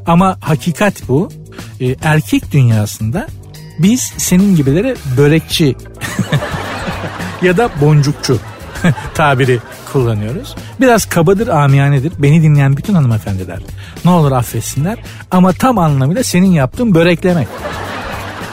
[0.06, 1.28] Ama hakikat bu.
[1.80, 3.28] Ee, erkek dünyasında
[3.78, 5.76] biz senin gibilere börekçi
[7.42, 8.40] ya da boncukçu
[9.14, 9.58] tabiri
[9.92, 10.54] kullanıyoruz.
[10.80, 12.12] Biraz kabadır, amiyanedir.
[12.18, 13.58] Beni dinleyen bütün hanımefendiler
[14.04, 14.98] ne olur affetsinler.
[15.30, 17.48] Ama tam anlamıyla senin yaptığın böreklemek.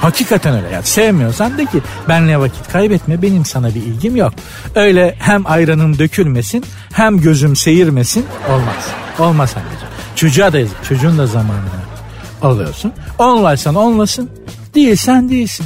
[0.01, 4.33] Hakikaten öyle yani sevmiyorsan de ki benle vakit kaybetme benim sana bir ilgim yok.
[4.75, 8.87] Öyle hem ayranım dökülmesin hem gözüm seyirmesin olmaz.
[9.19, 9.93] Olmaz anneciğim.
[10.15, 11.85] Çocuğa da yazık çocuğun da zamanını
[12.41, 12.93] alıyorsun.
[13.19, 14.29] Onlaysan onlasın
[14.75, 15.65] değilsen değilsin.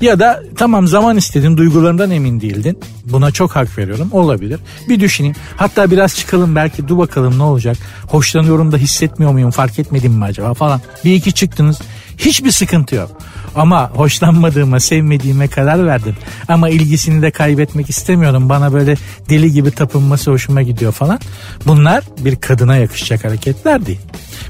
[0.00, 2.78] Ya da tamam zaman istedin duygularından emin değildin.
[3.04, 4.60] Buna çok hak veriyorum olabilir.
[4.88, 5.36] Bir düşüneyim.
[5.56, 7.76] Hatta biraz çıkalım belki dur bakalım ne olacak.
[8.06, 10.80] Hoşlanıyorum da hissetmiyor muyum fark etmedim mi acaba falan.
[11.04, 11.80] Bir iki çıktınız.
[12.20, 13.10] Hiçbir sıkıntı yok.
[13.54, 16.16] Ama hoşlanmadığıma, sevmediğime karar verdim.
[16.48, 18.48] Ama ilgisini de kaybetmek istemiyorum.
[18.48, 18.96] Bana böyle
[19.28, 21.20] deli gibi tapınması hoşuma gidiyor falan.
[21.66, 24.00] Bunlar bir kadına yakışacak hareketler değil.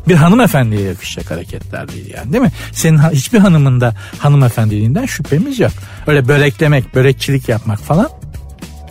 [0.09, 2.53] Bir hanımefendiye yakışacak hareketler değil yani değil mi?
[2.73, 5.73] Senin hiçbir hanımın da hanımefendiliğinden şüphemiz yok.
[6.07, 8.09] Öyle böreklemek, börekçilik yapmak falan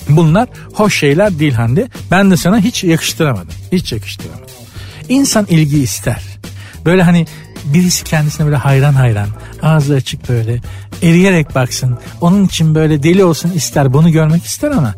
[0.09, 1.87] Bunlar hoş şeyler değil Hande.
[2.11, 3.53] Ben de sana hiç yakıştıramadım.
[3.71, 4.45] Hiç yakıştıramadım.
[5.09, 6.23] İnsan ilgi ister.
[6.85, 7.27] Böyle hani
[7.73, 9.27] birisi kendisine böyle hayran hayran
[9.62, 10.62] ağzı açık böyle
[11.01, 11.97] eriyerek baksın.
[12.21, 14.93] Onun için böyle deli olsun ister bunu görmek ister ama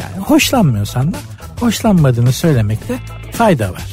[0.00, 1.16] yani hoşlanmıyorsan da
[1.60, 2.98] hoşlanmadığını söylemekte
[3.32, 3.84] fayda var.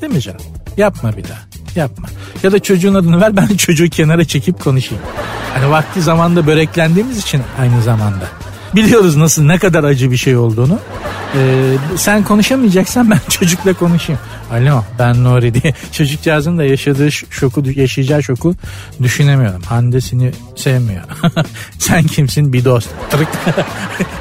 [0.00, 0.40] Değil mi canım?
[0.76, 1.38] Yapma bir daha.
[1.76, 2.08] Yapma.
[2.42, 5.04] Ya da çocuğun adını ver ben çocuğu kenara çekip konuşayım.
[5.54, 8.24] Hani vakti zamanda böreklendiğimiz için aynı zamanda.
[8.74, 10.78] Biliyoruz nasıl ne kadar acı bir şey olduğunu.
[11.36, 14.20] Ee, sen konuşamayacaksan ben çocukla konuşayım.
[14.52, 15.74] Alo ben Nuri diye.
[15.92, 18.54] Çocukcağızın da yaşadığı şoku, yaşayacağı şoku
[19.02, 19.62] düşünemiyorum.
[19.62, 21.02] Hande seni sevmiyor.
[21.78, 22.88] sen kimsin bir dost.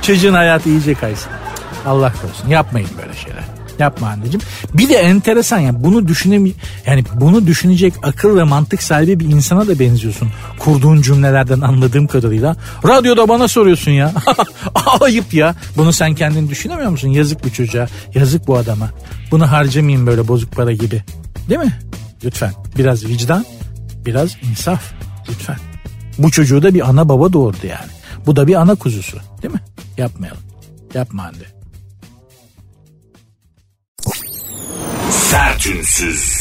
[0.02, 1.32] Çocuğun hayatı iyice kaysın.
[1.86, 3.59] Allah korusun yapmayın böyle şeyler.
[3.80, 4.42] Yapma anneciğim.
[4.74, 6.52] Bir de enteresan yani bunu düşünemi
[6.86, 10.30] yani bunu düşünecek akıl ve mantık sahibi bir insana da benziyorsun.
[10.60, 12.56] Kurduğun cümlelerden anladığım kadarıyla.
[12.88, 14.14] Radyoda bana soruyorsun ya.
[15.02, 15.56] Ayıp ya.
[15.78, 17.10] Bunu sen kendin düşünemiyor musun?
[17.10, 17.88] Yazık bu çocuğa.
[18.16, 18.90] Yazık bu adama.
[19.32, 21.04] Bunu harcamayayım böyle bozuk para gibi.
[21.50, 21.80] Değil mi?
[22.24, 22.54] Lütfen.
[22.78, 23.46] Biraz vicdan,
[24.06, 24.82] biraz insaf.
[25.30, 25.58] Lütfen.
[26.18, 27.92] Bu çocuğu da bir ana baba doğurdu yani.
[28.26, 29.18] Bu da bir ana kuzusu.
[29.44, 29.62] Değil mi?
[29.98, 30.42] Yapmayalım.
[30.94, 31.59] Yapma anne.
[35.30, 36.34] Sertünsüz.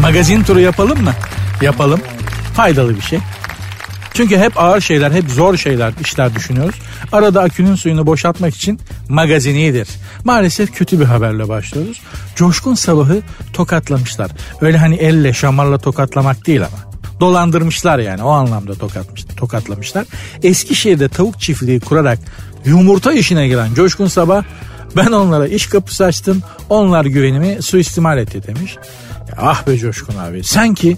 [0.00, 1.12] Magazin turu yapalım mı?
[1.62, 2.00] Yapalım.
[2.54, 3.18] Faydalı bir şey.
[4.14, 6.74] Çünkü hep ağır şeyler, hep zor şeyler, işler düşünüyoruz.
[7.12, 9.88] Arada akünün suyunu boşaltmak için magazin iyidir.
[10.24, 12.00] Maalesef kötü bir haberle başlıyoruz.
[12.36, 14.30] Coşkun Sabah'ı tokatlamışlar.
[14.60, 16.92] Öyle hani elle, şamarla tokatlamak değil ama.
[17.20, 20.06] Dolandırmışlar yani o anlamda tokatmış, tokatlamışlar.
[20.42, 22.18] Eskişehir'de tavuk çiftliği kurarak
[22.64, 24.44] yumurta işine giren Coşkun Sabah
[24.96, 26.42] ben onlara iş kapısı açtım.
[26.68, 28.76] Onlar güvenimi suistimal etti demiş.
[29.28, 30.44] Ya ah be Coşkun abi.
[30.44, 30.96] Sanki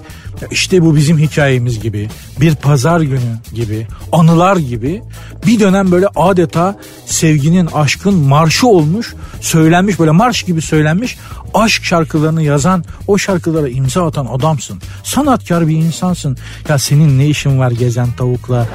[0.51, 2.09] işte bu bizim hikayemiz gibi.
[2.41, 3.87] Bir pazar günü gibi.
[4.13, 5.03] Anılar gibi.
[5.47, 9.15] Bir dönem böyle adeta sevginin, aşkın marşı olmuş.
[9.41, 11.19] Söylenmiş böyle marş gibi söylenmiş.
[11.55, 14.81] Aşk şarkılarını yazan, o şarkılara imza atan adamsın.
[15.05, 16.37] Sanatkar bir insansın.
[16.69, 18.67] Ya senin ne işin var gezen tavukla,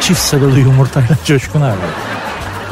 [0.00, 1.76] çift sarılı yumurtayla Coşkun abi.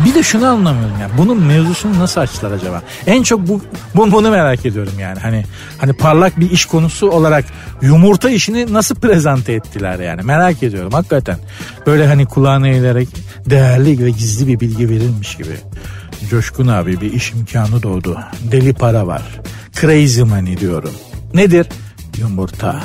[0.04, 1.08] Bir de şunu anlamıyorum ya.
[1.18, 2.82] Bunun mevzusunu nasıl açtılar acaba?
[3.06, 3.60] En çok bu,
[3.94, 5.18] bu bunu merak ediyorum yani.
[5.20, 5.44] Hani
[5.78, 7.44] hani parlak bir iş konusu olarak
[7.82, 10.22] yumurta işini nasıl prezente ettiler yani.
[10.22, 11.38] Merak ediyorum hakikaten.
[11.86, 13.08] Böyle hani kulağına eğilerek
[13.46, 15.56] değerli ve gizli bir bilgi verilmiş gibi.
[16.30, 18.18] Coşkun abi bir iş imkanı doğdu.
[18.52, 19.22] Deli para var.
[19.80, 20.92] Crazy money diyorum.
[21.34, 21.66] Nedir?
[22.18, 22.80] Yumurta.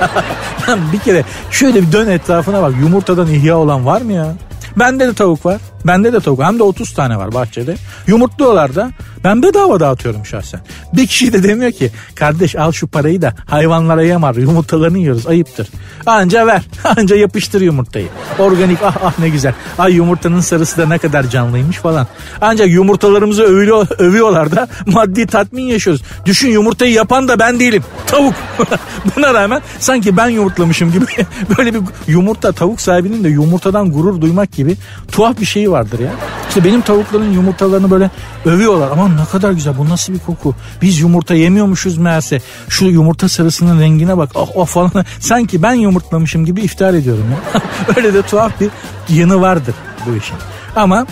[0.92, 2.74] Bir kere şöyle bir dön etrafına bak.
[2.80, 4.34] Yumurtadan ihya olan var mı ya?
[4.76, 5.60] Bende de tavuk var.
[5.86, 6.42] Bende de tavuk.
[6.42, 7.76] Hem de 30 tane var bahçede.
[8.06, 8.90] Yumurtluyorlar da.
[9.24, 10.60] Ben bedava dağıtıyorum şahsen.
[10.92, 15.68] Bir kişi de demiyor ki kardeş al şu parayı da hayvanlara yemar yumurtalarını yiyoruz ayıptır.
[16.06, 16.62] Anca ver.
[16.96, 18.06] Anca yapıştır yumurtayı.
[18.38, 19.54] Organik ah ah ne güzel.
[19.78, 22.06] Ay yumurtanın sarısı da ne kadar canlıymış falan.
[22.40, 26.02] Ancak yumurtalarımızı övüyor, övüyorlar da maddi tatmin yaşıyoruz.
[26.26, 27.84] Düşün yumurtayı yapan da ben değilim.
[28.06, 28.34] Tavuk.
[29.16, 31.04] Buna rağmen sanki ben yumurtlamışım gibi
[31.58, 34.76] böyle bir yumurta tavuk sahibinin de yumurtadan gurur duymak gibi
[35.12, 36.10] tuhaf bir şeyi vardır ya.
[36.48, 38.10] İşte benim tavukların yumurtalarını böyle
[38.44, 38.90] övüyorlar.
[38.90, 40.54] Aman ne kadar güzel bu nasıl bir koku.
[40.82, 42.40] Biz yumurta yemiyormuşuz meğerse.
[42.68, 44.30] Şu yumurta sarısının rengine bak.
[44.34, 44.92] Oh oh falan.
[45.20, 47.62] Sanki ben yumurtlamışım gibi iftihar ediyorum ya.
[47.96, 48.70] Öyle de tuhaf bir
[49.08, 49.74] yanı vardır
[50.06, 50.36] bu işin.
[50.76, 51.06] Ama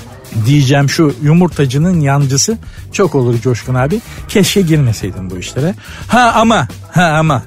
[0.46, 2.58] diyeceğim şu yumurtacının yancısı
[2.92, 4.00] çok olur Coşkun abi.
[4.28, 5.74] Keşke girmeseydin bu işlere.
[6.08, 7.42] Ha ama ha ama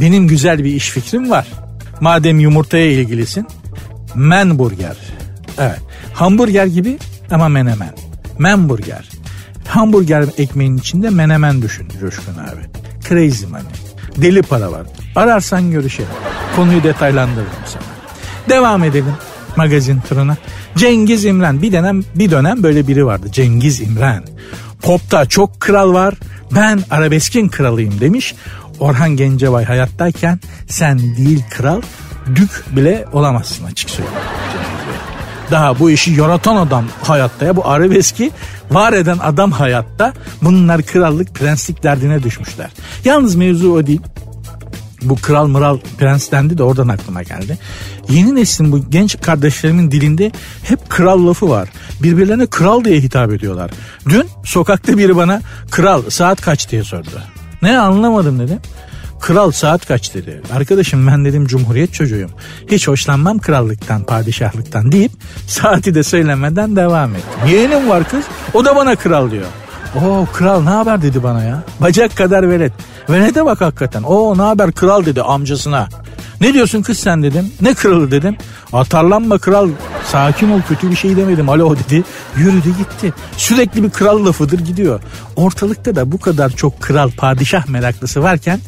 [0.00, 1.46] benim güzel bir iş fikrim var.
[2.00, 3.46] Madem yumurtaya ilgilisin.
[4.14, 4.96] Menburger.
[5.58, 5.80] Evet.
[6.14, 6.98] Hamburger gibi
[7.30, 7.94] ama menemen.
[8.38, 9.08] Menburger.
[9.74, 12.60] Hamburger ekmeğinin içinde menemen düşün Coşkun abi.
[13.08, 13.62] Crazy money.
[14.16, 14.86] Deli para var.
[15.16, 16.10] Ararsan görüşelim.
[16.56, 17.82] Konuyu detaylandırırım sana.
[18.48, 19.14] Devam edelim
[19.56, 20.36] magazin turuna.
[20.76, 23.26] Cengiz İmren bir dönem bir dönem böyle biri vardı.
[23.32, 24.24] Cengiz İmren.
[24.82, 26.14] Pop'ta çok kral var.
[26.56, 28.34] Ben arabeskin kralıyım demiş.
[28.80, 31.82] Orhan Gencebay hayattayken sen değil kral
[32.36, 34.18] dük bile olamazsın açık söyleyeyim.
[35.50, 38.30] Daha bu işi yaratan adam hayatta ya bu arabeski
[38.70, 42.70] var eden adam hayatta bunlar krallık prenslik derdine düşmüşler.
[43.04, 44.00] Yalnız mevzu o değil.
[45.02, 47.58] Bu kral mıral prens dendi de oradan aklıma geldi.
[48.08, 51.68] Yeni neslin bu genç kardeşlerimin dilinde hep kral lafı var.
[52.02, 53.70] Birbirlerine kral diye hitap ediyorlar.
[54.08, 57.08] Dün sokakta biri bana kral saat kaç diye sordu.
[57.62, 58.58] Ne anlamadım dedim.
[59.20, 60.42] Kral saat kaç dedi.
[60.56, 62.30] Arkadaşım ben dedim cumhuriyet çocuğuyum.
[62.70, 65.12] Hiç hoşlanmam krallıktan, padişahlıktan deyip
[65.46, 67.48] saati de söylemeden devam ettim.
[67.48, 68.24] Yeğenim var kız.
[68.54, 69.46] O da bana kral diyor.
[70.04, 71.62] Oo kral ne haber dedi bana ya.
[71.80, 72.72] Bacak kadar velet.
[73.10, 74.02] Velete bak hakikaten.
[74.02, 75.88] Oo ne haber kral dedi amcasına.
[76.40, 77.52] Ne diyorsun kız sen dedim.
[77.60, 78.36] Ne kralı dedim.
[78.72, 79.68] Atarlanma kral.
[80.14, 81.48] Sakin ol kötü bir şey demedim.
[81.48, 82.04] Alo dedi.
[82.36, 83.12] Yürüdü gitti.
[83.36, 85.00] Sürekli bir kral lafıdır gidiyor.
[85.36, 88.60] Ortalıkta da bu kadar çok kral padişah meraklısı varken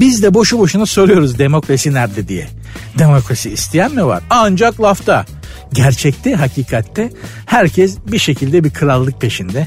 [0.00, 2.48] biz de boşu boşuna soruyoruz demokrasi nerede diye.
[2.98, 4.22] Demokrasi isteyen mi var?
[4.30, 5.26] Ancak lafta.
[5.72, 7.10] Gerçekte, hakikatte
[7.46, 9.66] herkes bir şekilde bir krallık peşinde.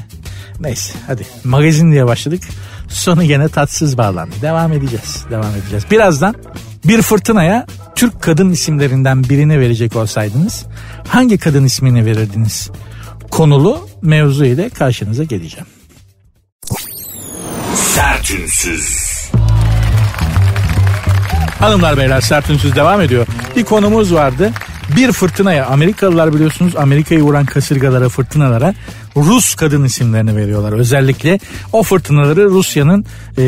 [0.60, 2.42] Neyse hadi magazin diye başladık.
[2.88, 4.34] Sonu gene tatsız bağlandı.
[4.42, 5.24] Devam edeceğiz.
[5.30, 5.84] Devam edeceğiz.
[5.90, 6.34] Birazdan
[6.88, 10.66] bir fırtınaya Türk kadın isimlerinden birini verecek olsaydınız
[11.08, 12.70] hangi kadın ismini verirdiniz?
[13.30, 15.66] konulu mevzu ile karşınıza geleceğim.
[17.74, 19.06] Sertünsüz.
[21.58, 23.26] Hanımlar beyler sert ünsüz devam ediyor.
[23.56, 24.52] Bir konumuz vardı.
[24.96, 28.74] Bir fırtınaya Amerikalılar biliyorsunuz Amerika'yı vuran kasırgalara fırtınalara
[29.16, 30.72] Rus kadın isimlerini veriyorlar.
[30.72, 31.38] Özellikle
[31.72, 33.04] o fırtınaları Rusya'nın
[33.38, 33.42] e,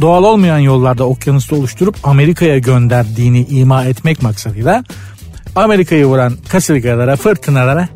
[0.00, 4.84] doğal olmayan yollarda okyanusta oluşturup Amerika'ya gönderdiğini ima etmek maksadıyla
[5.56, 7.88] Amerika'yı vuran kasırgalara fırtınalara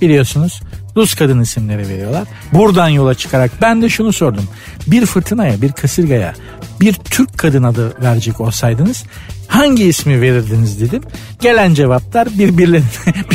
[0.00, 0.60] biliyorsunuz
[0.96, 2.28] Rus kadın isimleri veriyorlar.
[2.52, 4.44] Buradan yola çıkarak ben de şunu sordum.
[4.86, 6.34] Bir fırtınaya, bir kasırgaya
[6.80, 9.04] bir Türk kadın adı verecek olsaydınız
[9.48, 11.02] hangi ismi verirdiniz dedim.
[11.40, 12.28] Gelen cevaplar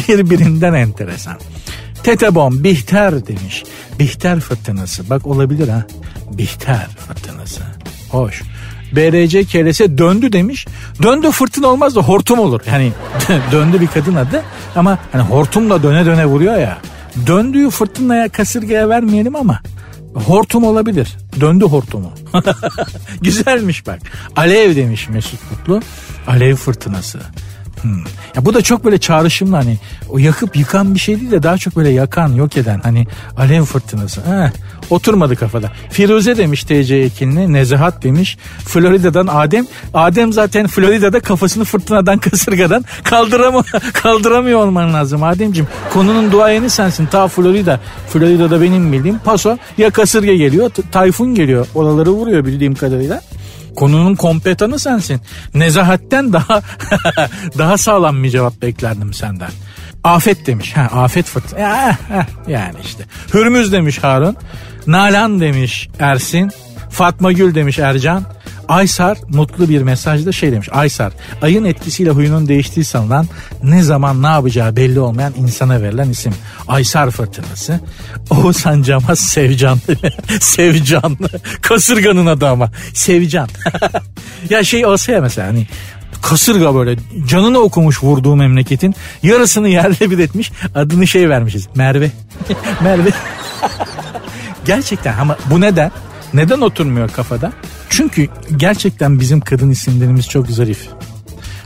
[0.07, 1.37] birbirinden enteresan.
[2.05, 3.63] Tetebon, Bihter demiş.
[3.99, 5.09] Bihter fırtınası.
[5.09, 5.83] Bak olabilir ha.
[6.31, 7.61] Bihter fırtınası.
[8.09, 8.41] Hoş.
[8.91, 10.67] BRC KLS döndü demiş.
[11.03, 12.61] Döndü fırtına olmaz da hortum olur.
[12.67, 12.91] Yani
[13.51, 14.43] döndü bir kadın adı
[14.75, 16.77] ama hani hortumla döne döne vuruyor ya.
[17.27, 19.59] Döndüğü fırtınaya kasırgaya vermeyelim ama
[20.13, 21.17] hortum olabilir.
[21.39, 22.11] Döndü hortumu.
[23.21, 23.99] Güzelmiş bak.
[24.35, 25.81] Alev demiş Mesut Mutlu.
[26.27, 27.19] Alev fırtınası.
[27.81, 27.99] Hmm.
[28.35, 29.77] Ya bu da çok böyle çağrışımlı hani
[30.09, 33.07] o yakıp yıkan bir şey değil de daha çok böyle yakan yok eden hani
[33.37, 34.21] alev fırtınası.
[34.21, 34.51] Heh,
[34.89, 35.71] oturmadı kafada.
[35.89, 38.37] Firuze demiş TC Ekinli, Nezahat demiş.
[38.65, 39.65] Florida'dan Adem.
[39.93, 45.67] Adem zaten Florida'da kafasını fırtınadan kasırgadan kaldıramıyor, kaldıramıyor olman lazım Ademciğim.
[45.93, 47.79] Konunun duayeni sensin ta Florida.
[48.09, 51.67] Florida'da benim bildiğim paso ya kasırga geliyor tayfun geliyor.
[51.75, 53.21] Oraları vuruyor bildiğim kadarıyla.
[53.75, 55.21] Konunun kompetanı sensin.
[55.53, 56.61] Nezahatten daha
[57.57, 59.49] daha sağlam bir cevap beklerdim senden.
[60.03, 60.77] Afet demiş.
[60.77, 61.59] Ha, afet fırtına.
[61.59, 61.97] Ya,
[62.47, 63.03] yani işte.
[63.33, 64.37] Hürmüz demiş Harun.
[64.87, 66.51] Nalan demiş Ersin.
[66.89, 68.23] Fatma Gül demiş Ercan.
[68.67, 70.69] Aysar mutlu bir mesajda şey demiş.
[70.71, 73.27] Aysar ayın etkisiyle huyunun değiştiği sanılan
[73.63, 76.33] ne zaman ne yapacağı belli olmayan insana verilen isim.
[76.67, 77.79] Aysar fırtınası.
[78.29, 79.79] Oğuzhan Camaz Sevcan.
[80.39, 81.29] Sevcanlı.
[81.61, 82.71] Kasırganın adı ama.
[82.93, 83.49] Sevcan.
[84.49, 85.67] ya şey olsa ya mesela hani
[86.21, 86.95] kasırga böyle
[87.27, 92.11] canını okumuş vurduğu memleketin yarısını yerle bir etmiş adını şey vermişiz Merve
[92.81, 93.09] Merve
[94.65, 95.91] gerçekten ama bu neden
[96.35, 97.53] neden oturmuyor kafada
[97.89, 100.89] çünkü gerçekten bizim kadın isimlerimiz çok zarif.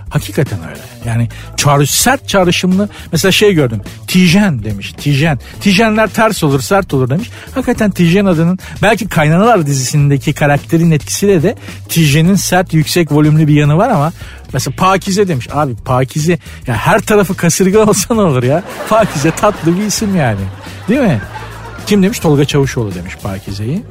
[0.10, 0.80] Hakikaten öyle.
[1.06, 3.82] Yani çağrış, sert çağrışımlı mesela şey gördüm.
[4.08, 4.94] Tijen demiş.
[4.98, 5.40] Tijen.
[5.62, 7.30] Tijenler ters olur sert olur demiş.
[7.56, 11.56] Hakikaten Tijen adının belki Kaynanalar dizisindeki karakterin etkisiyle de
[11.90, 14.14] Tijen'in sert yüksek volümlü bir yanı var ama
[14.54, 15.48] mesela Pakize demiş.
[15.52, 18.64] Abi Pakize ya her tarafı kasırga olsa ne olur ya.
[18.90, 20.42] Pakize tatlı bir isim yani.
[20.90, 21.22] Değil mi?
[21.88, 22.20] Kim demiş?
[22.20, 23.84] Tolga Çavuşoğlu demiş Pakize'yi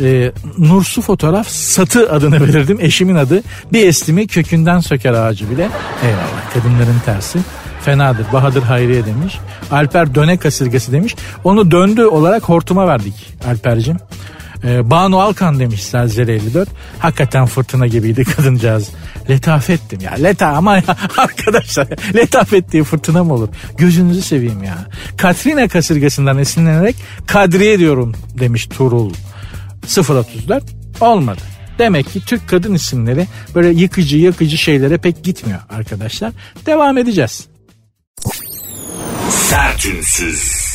[0.00, 2.78] e, Nursu fotoğraf satı adını verirdim.
[2.80, 3.42] Eşimin adı.
[3.72, 5.68] Bir estimi kökünden söker ağacı bile.
[6.02, 7.38] Eyvallah kadınların tersi.
[7.84, 8.26] Fenadır.
[8.32, 9.38] Bahadır Hayriye demiş.
[9.70, 11.16] Alper döne kasırgası demiş.
[11.44, 13.14] Onu döndü olarak hortuma verdik
[13.48, 13.96] Alper'cim.
[14.64, 16.68] Ee, Banu Alkan demiş Zelzele 54.
[16.98, 18.88] Hakikaten fırtına gibiydi kadıncağız.
[19.30, 20.12] Letafettim ya.
[20.12, 20.82] Leta ama ya,
[21.16, 23.48] arkadaşlar letafet diye fırtına mı olur?
[23.76, 24.78] Gözünüzü seveyim ya.
[25.16, 29.12] Katrina kasırgasından esinlenerek Kadriye diyorum demiş Turul.
[29.86, 30.64] 034
[31.00, 31.40] olmadı.
[31.78, 36.32] Demek ki Türk kadın isimleri böyle yıkıcı yakıcı şeylere pek gitmiyor arkadaşlar.
[36.66, 37.46] Devam edeceğiz.
[39.30, 40.68] Sertünsüz.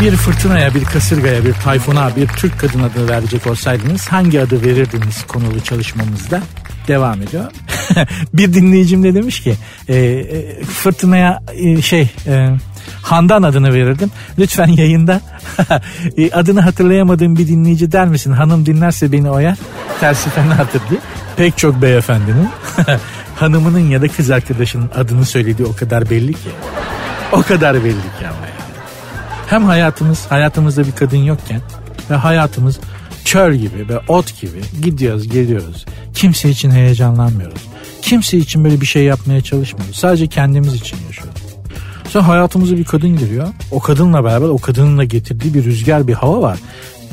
[0.00, 5.26] Bir fırtınaya, bir kasırgaya, bir tayfuna, bir Türk kadın adı verecek olsaydınız hangi adı verirdiniz
[5.26, 6.42] konulu çalışmamızda?
[6.88, 7.44] Devam ediyor.
[8.34, 9.54] bir dinleyicim de demiş ki
[9.88, 12.50] e, e, fırtınaya e, şey e,
[13.02, 14.10] Handan adını verirdim.
[14.38, 15.20] Lütfen yayında
[16.16, 18.32] e, adını hatırlayamadığım bir dinleyici der misin?
[18.32, 19.56] Hanım dinlerse beni oyar.
[20.00, 21.00] Tersi fenadır diye.
[21.36, 22.48] Pek çok beyefendinin
[23.36, 26.50] hanımının ya da kız arkadaşının adını söylediği o kadar belli ki.
[27.32, 28.58] O kadar belli ki ama yani.
[29.46, 31.60] Hem hayatımız, hayatımızda bir kadın yokken
[32.10, 32.80] ve hayatımız
[33.24, 35.86] çöl gibi ve ot gibi gidiyoruz geliyoruz.
[36.14, 37.62] Kimse için heyecanlanmıyoruz.
[38.02, 39.96] Kimse için böyle bir şey yapmaya çalışmıyoruz.
[39.96, 41.37] Sadece kendimiz için yaşıyoruz.
[42.10, 43.48] Sonra hayatımıza bir kadın giriyor.
[43.70, 46.58] O kadınla beraber o kadınla getirdiği bir rüzgar bir hava var.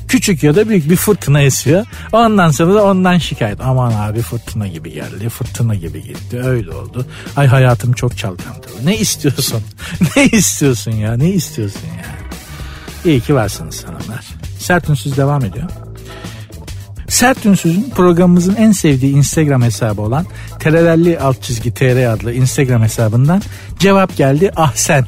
[0.07, 1.85] Küçük ya da büyük bir fırtına esiyor.
[2.11, 3.61] Ondan sonra da ondan şikayet.
[3.61, 6.41] Aman abi fırtına gibi geldi, fırtına gibi gitti.
[6.41, 7.05] Öyle oldu.
[7.35, 8.85] Ay hayatım çok çalkantılı.
[8.85, 9.61] Ne istiyorsun?
[10.15, 11.13] ne istiyorsun ya?
[11.13, 12.05] Ne istiyorsun ya?
[13.05, 14.25] İyi ki varsınız hanımlar.
[14.59, 15.69] Sert Ünsüz devam ediyor.
[17.09, 20.25] Sert Ünsüz'ün programımızın en sevdiği Instagram hesabı olan
[20.59, 23.41] terelelli alt çizgi tr adlı Instagram hesabından
[23.79, 25.05] cevap geldi ah sen.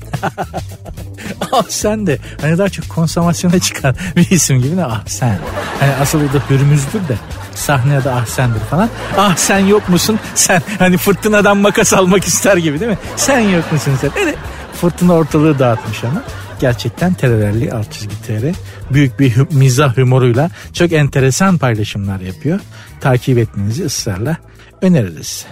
[1.51, 5.39] ah sen de hani daha çok konsomasyona çıkan bir isim gibi de ah sen.
[5.79, 7.15] Hani asıl da hürmüzdür de
[7.55, 8.89] sahneye de ah sendir falan.
[9.17, 12.97] Ah sen yok musun sen hani fırtınadan makas almak ister gibi değil mi?
[13.15, 14.11] Sen yok musun sen?
[14.19, 14.35] Öyle
[14.81, 16.23] Fırtına ortalığı dağıtmış ama
[16.59, 18.55] gerçekten terörelli alt çizgi TR
[18.93, 22.59] büyük bir hü- mizah humoruyla çok enteresan paylaşımlar yapıyor.
[23.01, 24.37] Takip etmenizi ısrarla
[24.81, 25.45] öneririz.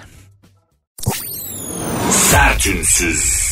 [2.11, 3.45] Sertünsüz.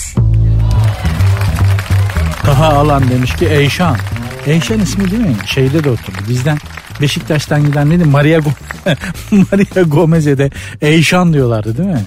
[2.46, 3.98] Taha Alan demiş ki Eyşan.
[4.46, 5.36] Eyşan ismi değil mi?
[5.46, 6.18] Şeyde de oturdu.
[6.30, 6.58] Bizden
[7.02, 8.04] Beşiktaş'tan giden neydi?
[8.06, 8.96] Maria, Go-
[9.52, 10.50] Maria Gomez'e de
[10.82, 12.04] Eyşan diyorlardı değil mi?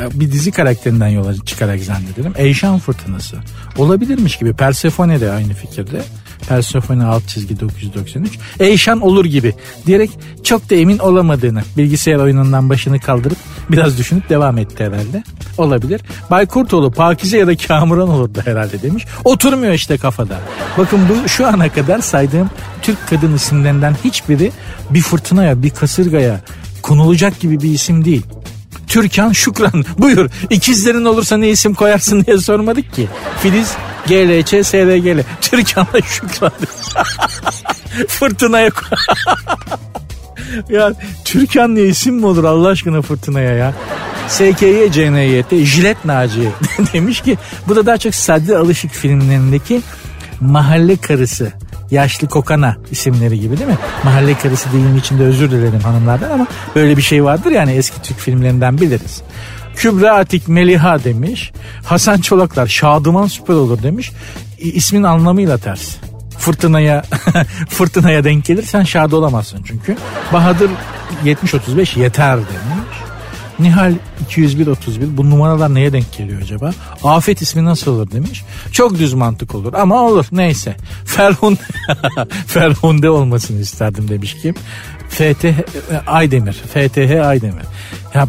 [0.00, 2.32] Ya Bir dizi karakterinden yola çıkarak zannederim.
[2.36, 3.36] Eyşan fırtınası.
[3.78, 4.52] Olabilirmiş gibi.
[4.52, 6.02] Persefone de aynı fikirde.
[6.48, 8.38] Persefone alt çizgi 993.
[8.60, 9.54] Eyşan olur gibi
[9.86, 10.10] diyerek
[10.42, 13.38] çok da emin olamadığını bilgisayar oyunundan başını kaldırıp
[13.70, 15.22] biraz düşünüp devam etti herhalde.
[15.58, 16.00] Olabilir.
[16.30, 19.06] Bay Kurtoğlu Pakize ya da Kamuran olurdu herhalde demiş.
[19.24, 20.40] Oturmuyor işte kafada.
[20.78, 22.50] Bakın bu şu ana kadar saydığım
[22.82, 24.52] Türk kadın isimlerinden hiçbiri
[24.90, 26.40] bir fırtınaya bir kasırgaya
[26.82, 28.22] konulacak gibi bir isim değil.
[28.94, 33.08] Türkan Şükran buyur ikizlerin olursa ne isim koyarsın diye sormadık ki.
[33.42, 33.72] Filiz
[34.06, 36.52] GLC SRGL Türkan'la Şükran.
[38.08, 38.70] Fırtınaya
[40.68, 40.92] ya
[41.24, 43.74] Türkan diye isim mi olur Allah aşkına fırtınaya ya?
[44.28, 46.48] SKY CNYT Jilet Naci
[46.92, 47.38] demiş ki
[47.68, 49.80] bu da daha çok Sadri Alışık filmlerindeki
[50.40, 51.52] mahalle karısı
[51.90, 53.78] yaşlı kokana isimleri gibi değil mi?
[54.04, 58.18] Mahalle karısı deyimi içinde özür dilerim hanımlardan ama böyle bir şey vardır yani eski Türk
[58.18, 59.22] filmlerinden biliriz.
[59.76, 61.52] Kübra Atik Meliha demiş.
[61.84, 64.12] Hasan Çolaklar Şadıman süper olur demiş.
[64.58, 65.96] İsmin anlamıyla ters.
[66.38, 67.02] Fırtınaya
[67.68, 69.96] fırtınaya denk gelirsen şad olamazsın çünkü.
[70.32, 70.70] Bahadır
[71.24, 72.96] 70-35 yeter demiş.
[73.58, 73.94] Nihal
[74.30, 76.70] 201-31 bu numaralar neye denk geliyor acaba?
[77.04, 78.44] Afet ismi nasıl olur demiş.
[78.72, 80.76] Çok düz mantık olur ama olur neyse.
[81.04, 81.60] Ferhunde,
[82.46, 84.54] Ferhunde olmasını isterdim demiş kim?
[85.08, 85.46] FTH
[86.06, 86.52] Aydemir.
[86.52, 87.64] FTH Aydemir.
[88.14, 88.28] Ya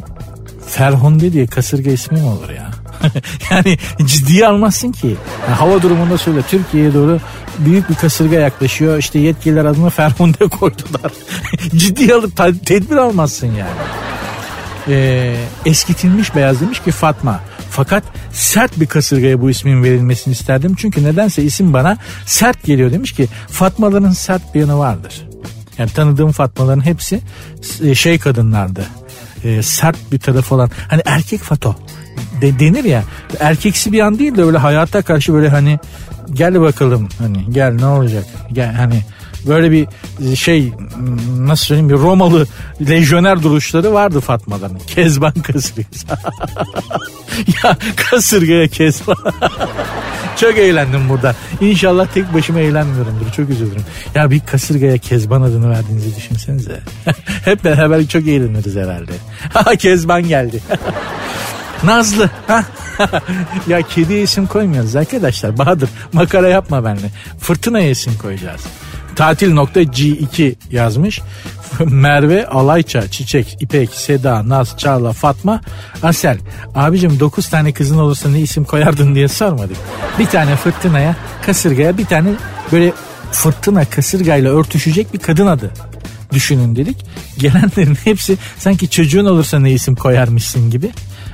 [0.67, 2.71] Ferhunde diye kasırga ismi mi olur ya?
[3.51, 5.15] yani ciddiye almazsın ki.
[5.47, 7.19] Yani hava durumunda söyle Türkiye'ye doğru
[7.59, 8.97] büyük bir kasırga yaklaşıyor.
[8.97, 11.11] İşte yetkililer adına Ferhunde koydular.
[11.75, 13.75] ciddiye alıp tedbir almazsın yani.
[14.87, 17.39] Ee, eskitilmiş beyaz demiş ki Fatma.
[17.69, 20.75] Fakat sert bir kasırgaya bu ismin verilmesini isterdim.
[20.77, 25.27] Çünkü nedense isim bana sert geliyor demiş ki Fatmaların sert bir yanı vardır.
[25.77, 27.21] Yani tanıdığım Fatmaların hepsi
[27.83, 28.85] e, şey kadınlardı.
[29.43, 31.75] E, sert bir tarafı olan hani erkek fato
[32.41, 33.03] de, denir ya
[33.39, 35.79] erkeksi bir an değil de öyle hayata karşı böyle hani
[36.33, 39.01] gel bakalım hani gel ne olacak gel hani
[39.47, 39.87] böyle bir
[40.35, 40.73] şey
[41.39, 42.47] nasıl söyleyeyim bir Romalı
[42.89, 44.79] lejyoner duruşları vardı Fatmaların.
[44.87, 46.07] Kezban kasırgası.
[47.63, 49.17] ya kasırgaya kezban.
[50.35, 51.35] Çok eğlendim burada.
[51.61, 53.31] İnşallah tek başıma eğlenmiyorumdur.
[53.35, 53.83] Çok üzülürüm.
[54.15, 56.79] Ya bir kasırgaya Kezban adını verdiğinizi düşünsenize.
[57.45, 59.11] Hep beraber çok eğleniriz herhalde.
[59.53, 60.61] Ha Kezban geldi.
[61.83, 62.29] Nazlı.
[63.67, 65.57] ya kediye isim koymuyoruz arkadaşlar.
[65.57, 67.11] Bahadır makara yapma benimle.
[67.39, 68.61] Fırtınaya isim koyacağız.
[69.15, 71.21] Tatil.g2 yazmış.
[71.79, 75.61] Merve, Alayça, Çiçek, İpek, Seda, Naz, Çağla, Fatma,
[76.03, 76.37] Asel.
[76.75, 79.77] Abicim 9 tane kızın olursa ne isim koyardın diye sormadık.
[80.19, 82.29] Bir tane fırtınaya, kasırgaya bir tane
[82.71, 82.93] böyle
[83.31, 85.71] fırtına kasırgayla örtüşecek bir kadın adı
[86.31, 87.05] düşünün dedik.
[87.37, 90.91] Gelenlerin hepsi sanki çocuğun olursa ne isim koyarmışsın gibi.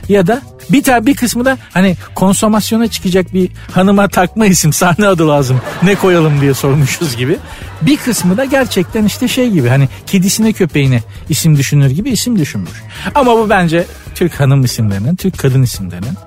[0.10, 5.08] Ya da bir tane bir kısmı da hani konsomasyona çıkacak bir hanıma takma isim sahne
[5.08, 7.38] adı lazım ne koyalım diye sormuşuz gibi.
[7.82, 12.84] Bir kısmı da gerçekten işte şey gibi hani kedisine köpeğine isim düşünür gibi isim düşünmüş.
[13.16, 13.86] Ama bu bence
[14.16, 16.18] Türk hanım isimlerinin, Türk kadın isimlerinin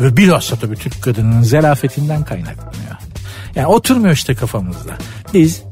[0.00, 2.94] ve bilhassa tabii Türk kadının zerafetinden kaynaklanıyor.
[3.54, 4.92] Yani oturmuyor işte kafamızda.
[5.34, 5.62] Biz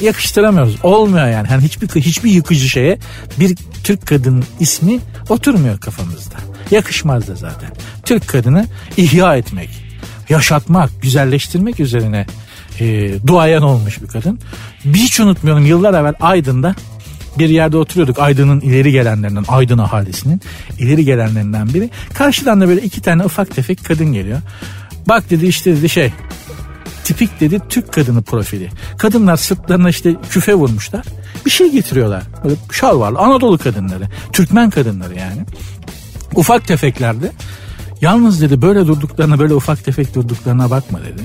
[0.00, 0.76] yakıştıramıyoruz.
[0.82, 1.48] Olmuyor yani.
[1.48, 2.98] Hani hiçbir hiçbir yıkıcı şeye
[3.40, 6.36] bir Türk kadının ismi oturmuyor kafamızda.
[6.70, 7.70] Yakışmaz da zaten.
[8.04, 8.66] Türk kadını
[8.96, 9.70] ihya etmek,
[10.28, 12.26] yaşatmak, güzelleştirmek üzerine
[12.80, 14.38] e, duayen olmuş bir kadın.
[14.84, 16.74] Hiç unutmuyorum yıllar evvel Aydın'da
[17.38, 20.40] bir yerde oturuyorduk Aydın'ın ileri gelenlerinden Aydın ahalisinin
[20.78, 21.90] ileri gelenlerinden biri.
[22.14, 24.40] Karşıdan da böyle iki tane ufak tefek kadın geliyor.
[25.08, 26.12] Bak dedi işte dedi şey
[27.04, 28.70] tipik dedi Türk kadını profili.
[28.98, 31.04] Kadınlar sırtlarına işte küfe vurmuşlar.
[31.46, 32.22] Bir şey getiriyorlar.
[32.44, 33.14] Böyle şal var.
[33.18, 34.04] Anadolu kadınları.
[34.32, 35.44] Türkmen kadınları yani.
[36.34, 37.32] Ufak tefeklerde.
[38.00, 41.22] Yalnız dedi böyle durduklarına böyle ufak tefek durduklarına bakma dedi.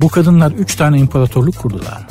[0.00, 2.06] Bu kadınlar üç tane imparatorluk kurdular.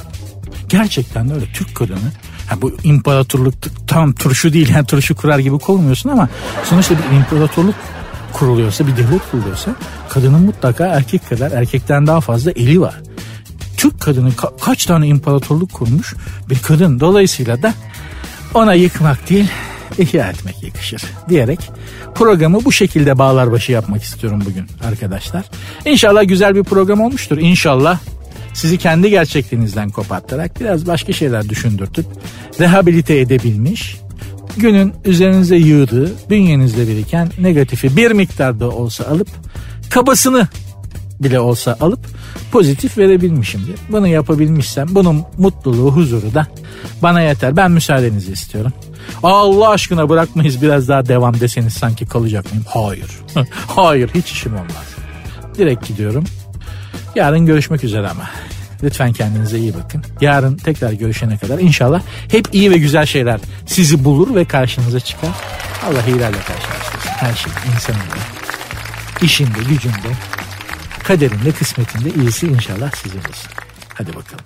[0.70, 2.12] Gerçekten de öyle Türk kadını.
[2.48, 3.54] Ha bu imparatorluk
[3.88, 6.30] tam turşu değil yani turşu kurar gibi kurmuyorsun ama
[6.64, 7.76] sonuçta bir imparatorluk
[8.34, 9.76] kuruluyorsa bir devlet kuruluyorsa
[10.10, 13.02] kadının mutlaka erkek kadar erkekten daha fazla eli var.
[13.78, 16.16] Türk kadını ka- kaç tane imparatorluk kurmuş
[16.50, 17.00] bir kadın.
[17.00, 17.74] Dolayısıyla da
[18.54, 19.50] ona yıkmak değil
[19.98, 21.60] ihya etmek yakışır diyerek
[22.16, 25.46] programı bu şekilde bağlar başı yapmak istiyorum bugün arkadaşlar.
[25.86, 27.38] İnşallah güzel bir program olmuştur.
[27.38, 28.00] İnşallah
[28.54, 32.06] sizi kendi gerçekliğinizden kopartarak biraz başka şeyler düşündürtüp
[32.60, 33.98] rehabilite edebilmiş,
[34.58, 39.28] günün üzerinize yığdığı, bünyenizde biriken negatifi bir miktarda olsa alıp
[39.90, 40.48] kabasını
[41.20, 42.00] bile olsa alıp
[42.52, 43.76] pozitif verebilmişimdir.
[43.90, 46.48] Bunu yapabilmişsem bunun mutluluğu, huzuru da
[47.02, 47.58] bana yeter.
[47.58, 48.74] Ben müsaadenizi istiyorum.
[49.24, 52.66] Allah aşkına bırakmayız biraz daha devam deseniz sanki kalacak mıyım?
[52.68, 53.20] Hayır.
[53.68, 54.96] Hayır hiç işim olmaz.
[55.58, 56.24] Direkt gidiyorum.
[57.16, 58.30] Yarın görüşmek üzere ama.
[58.84, 60.04] Lütfen kendinize iyi bakın.
[60.22, 62.02] Yarın tekrar görüşene kadar inşallah
[62.32, 65.30] hep iyi ve güzel şeyler sizi bulur ve karşınıza çıkar.
[65.88, 67.10] Allah iyilerle karşılaştırsın.
[67.10, 68.16] Her şey insanında,
[69.22, 70.10] işinde, gücünde,
[71.10, 73.52] kaderinde, kısmetinde iyisi inşallah sizin olsun.
[73.94, 74.46] Hadi bakalım.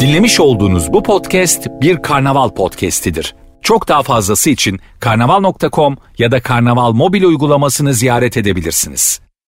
[0.00, 3.34] Dinlemiş olduğunuz bu podcast bir karnaval podcastidir.
[3.62, 9.20] Çok daha fazlası için karnaval.com ya da karnaval mobil uygulamasını ziyaret edebilirsiniz.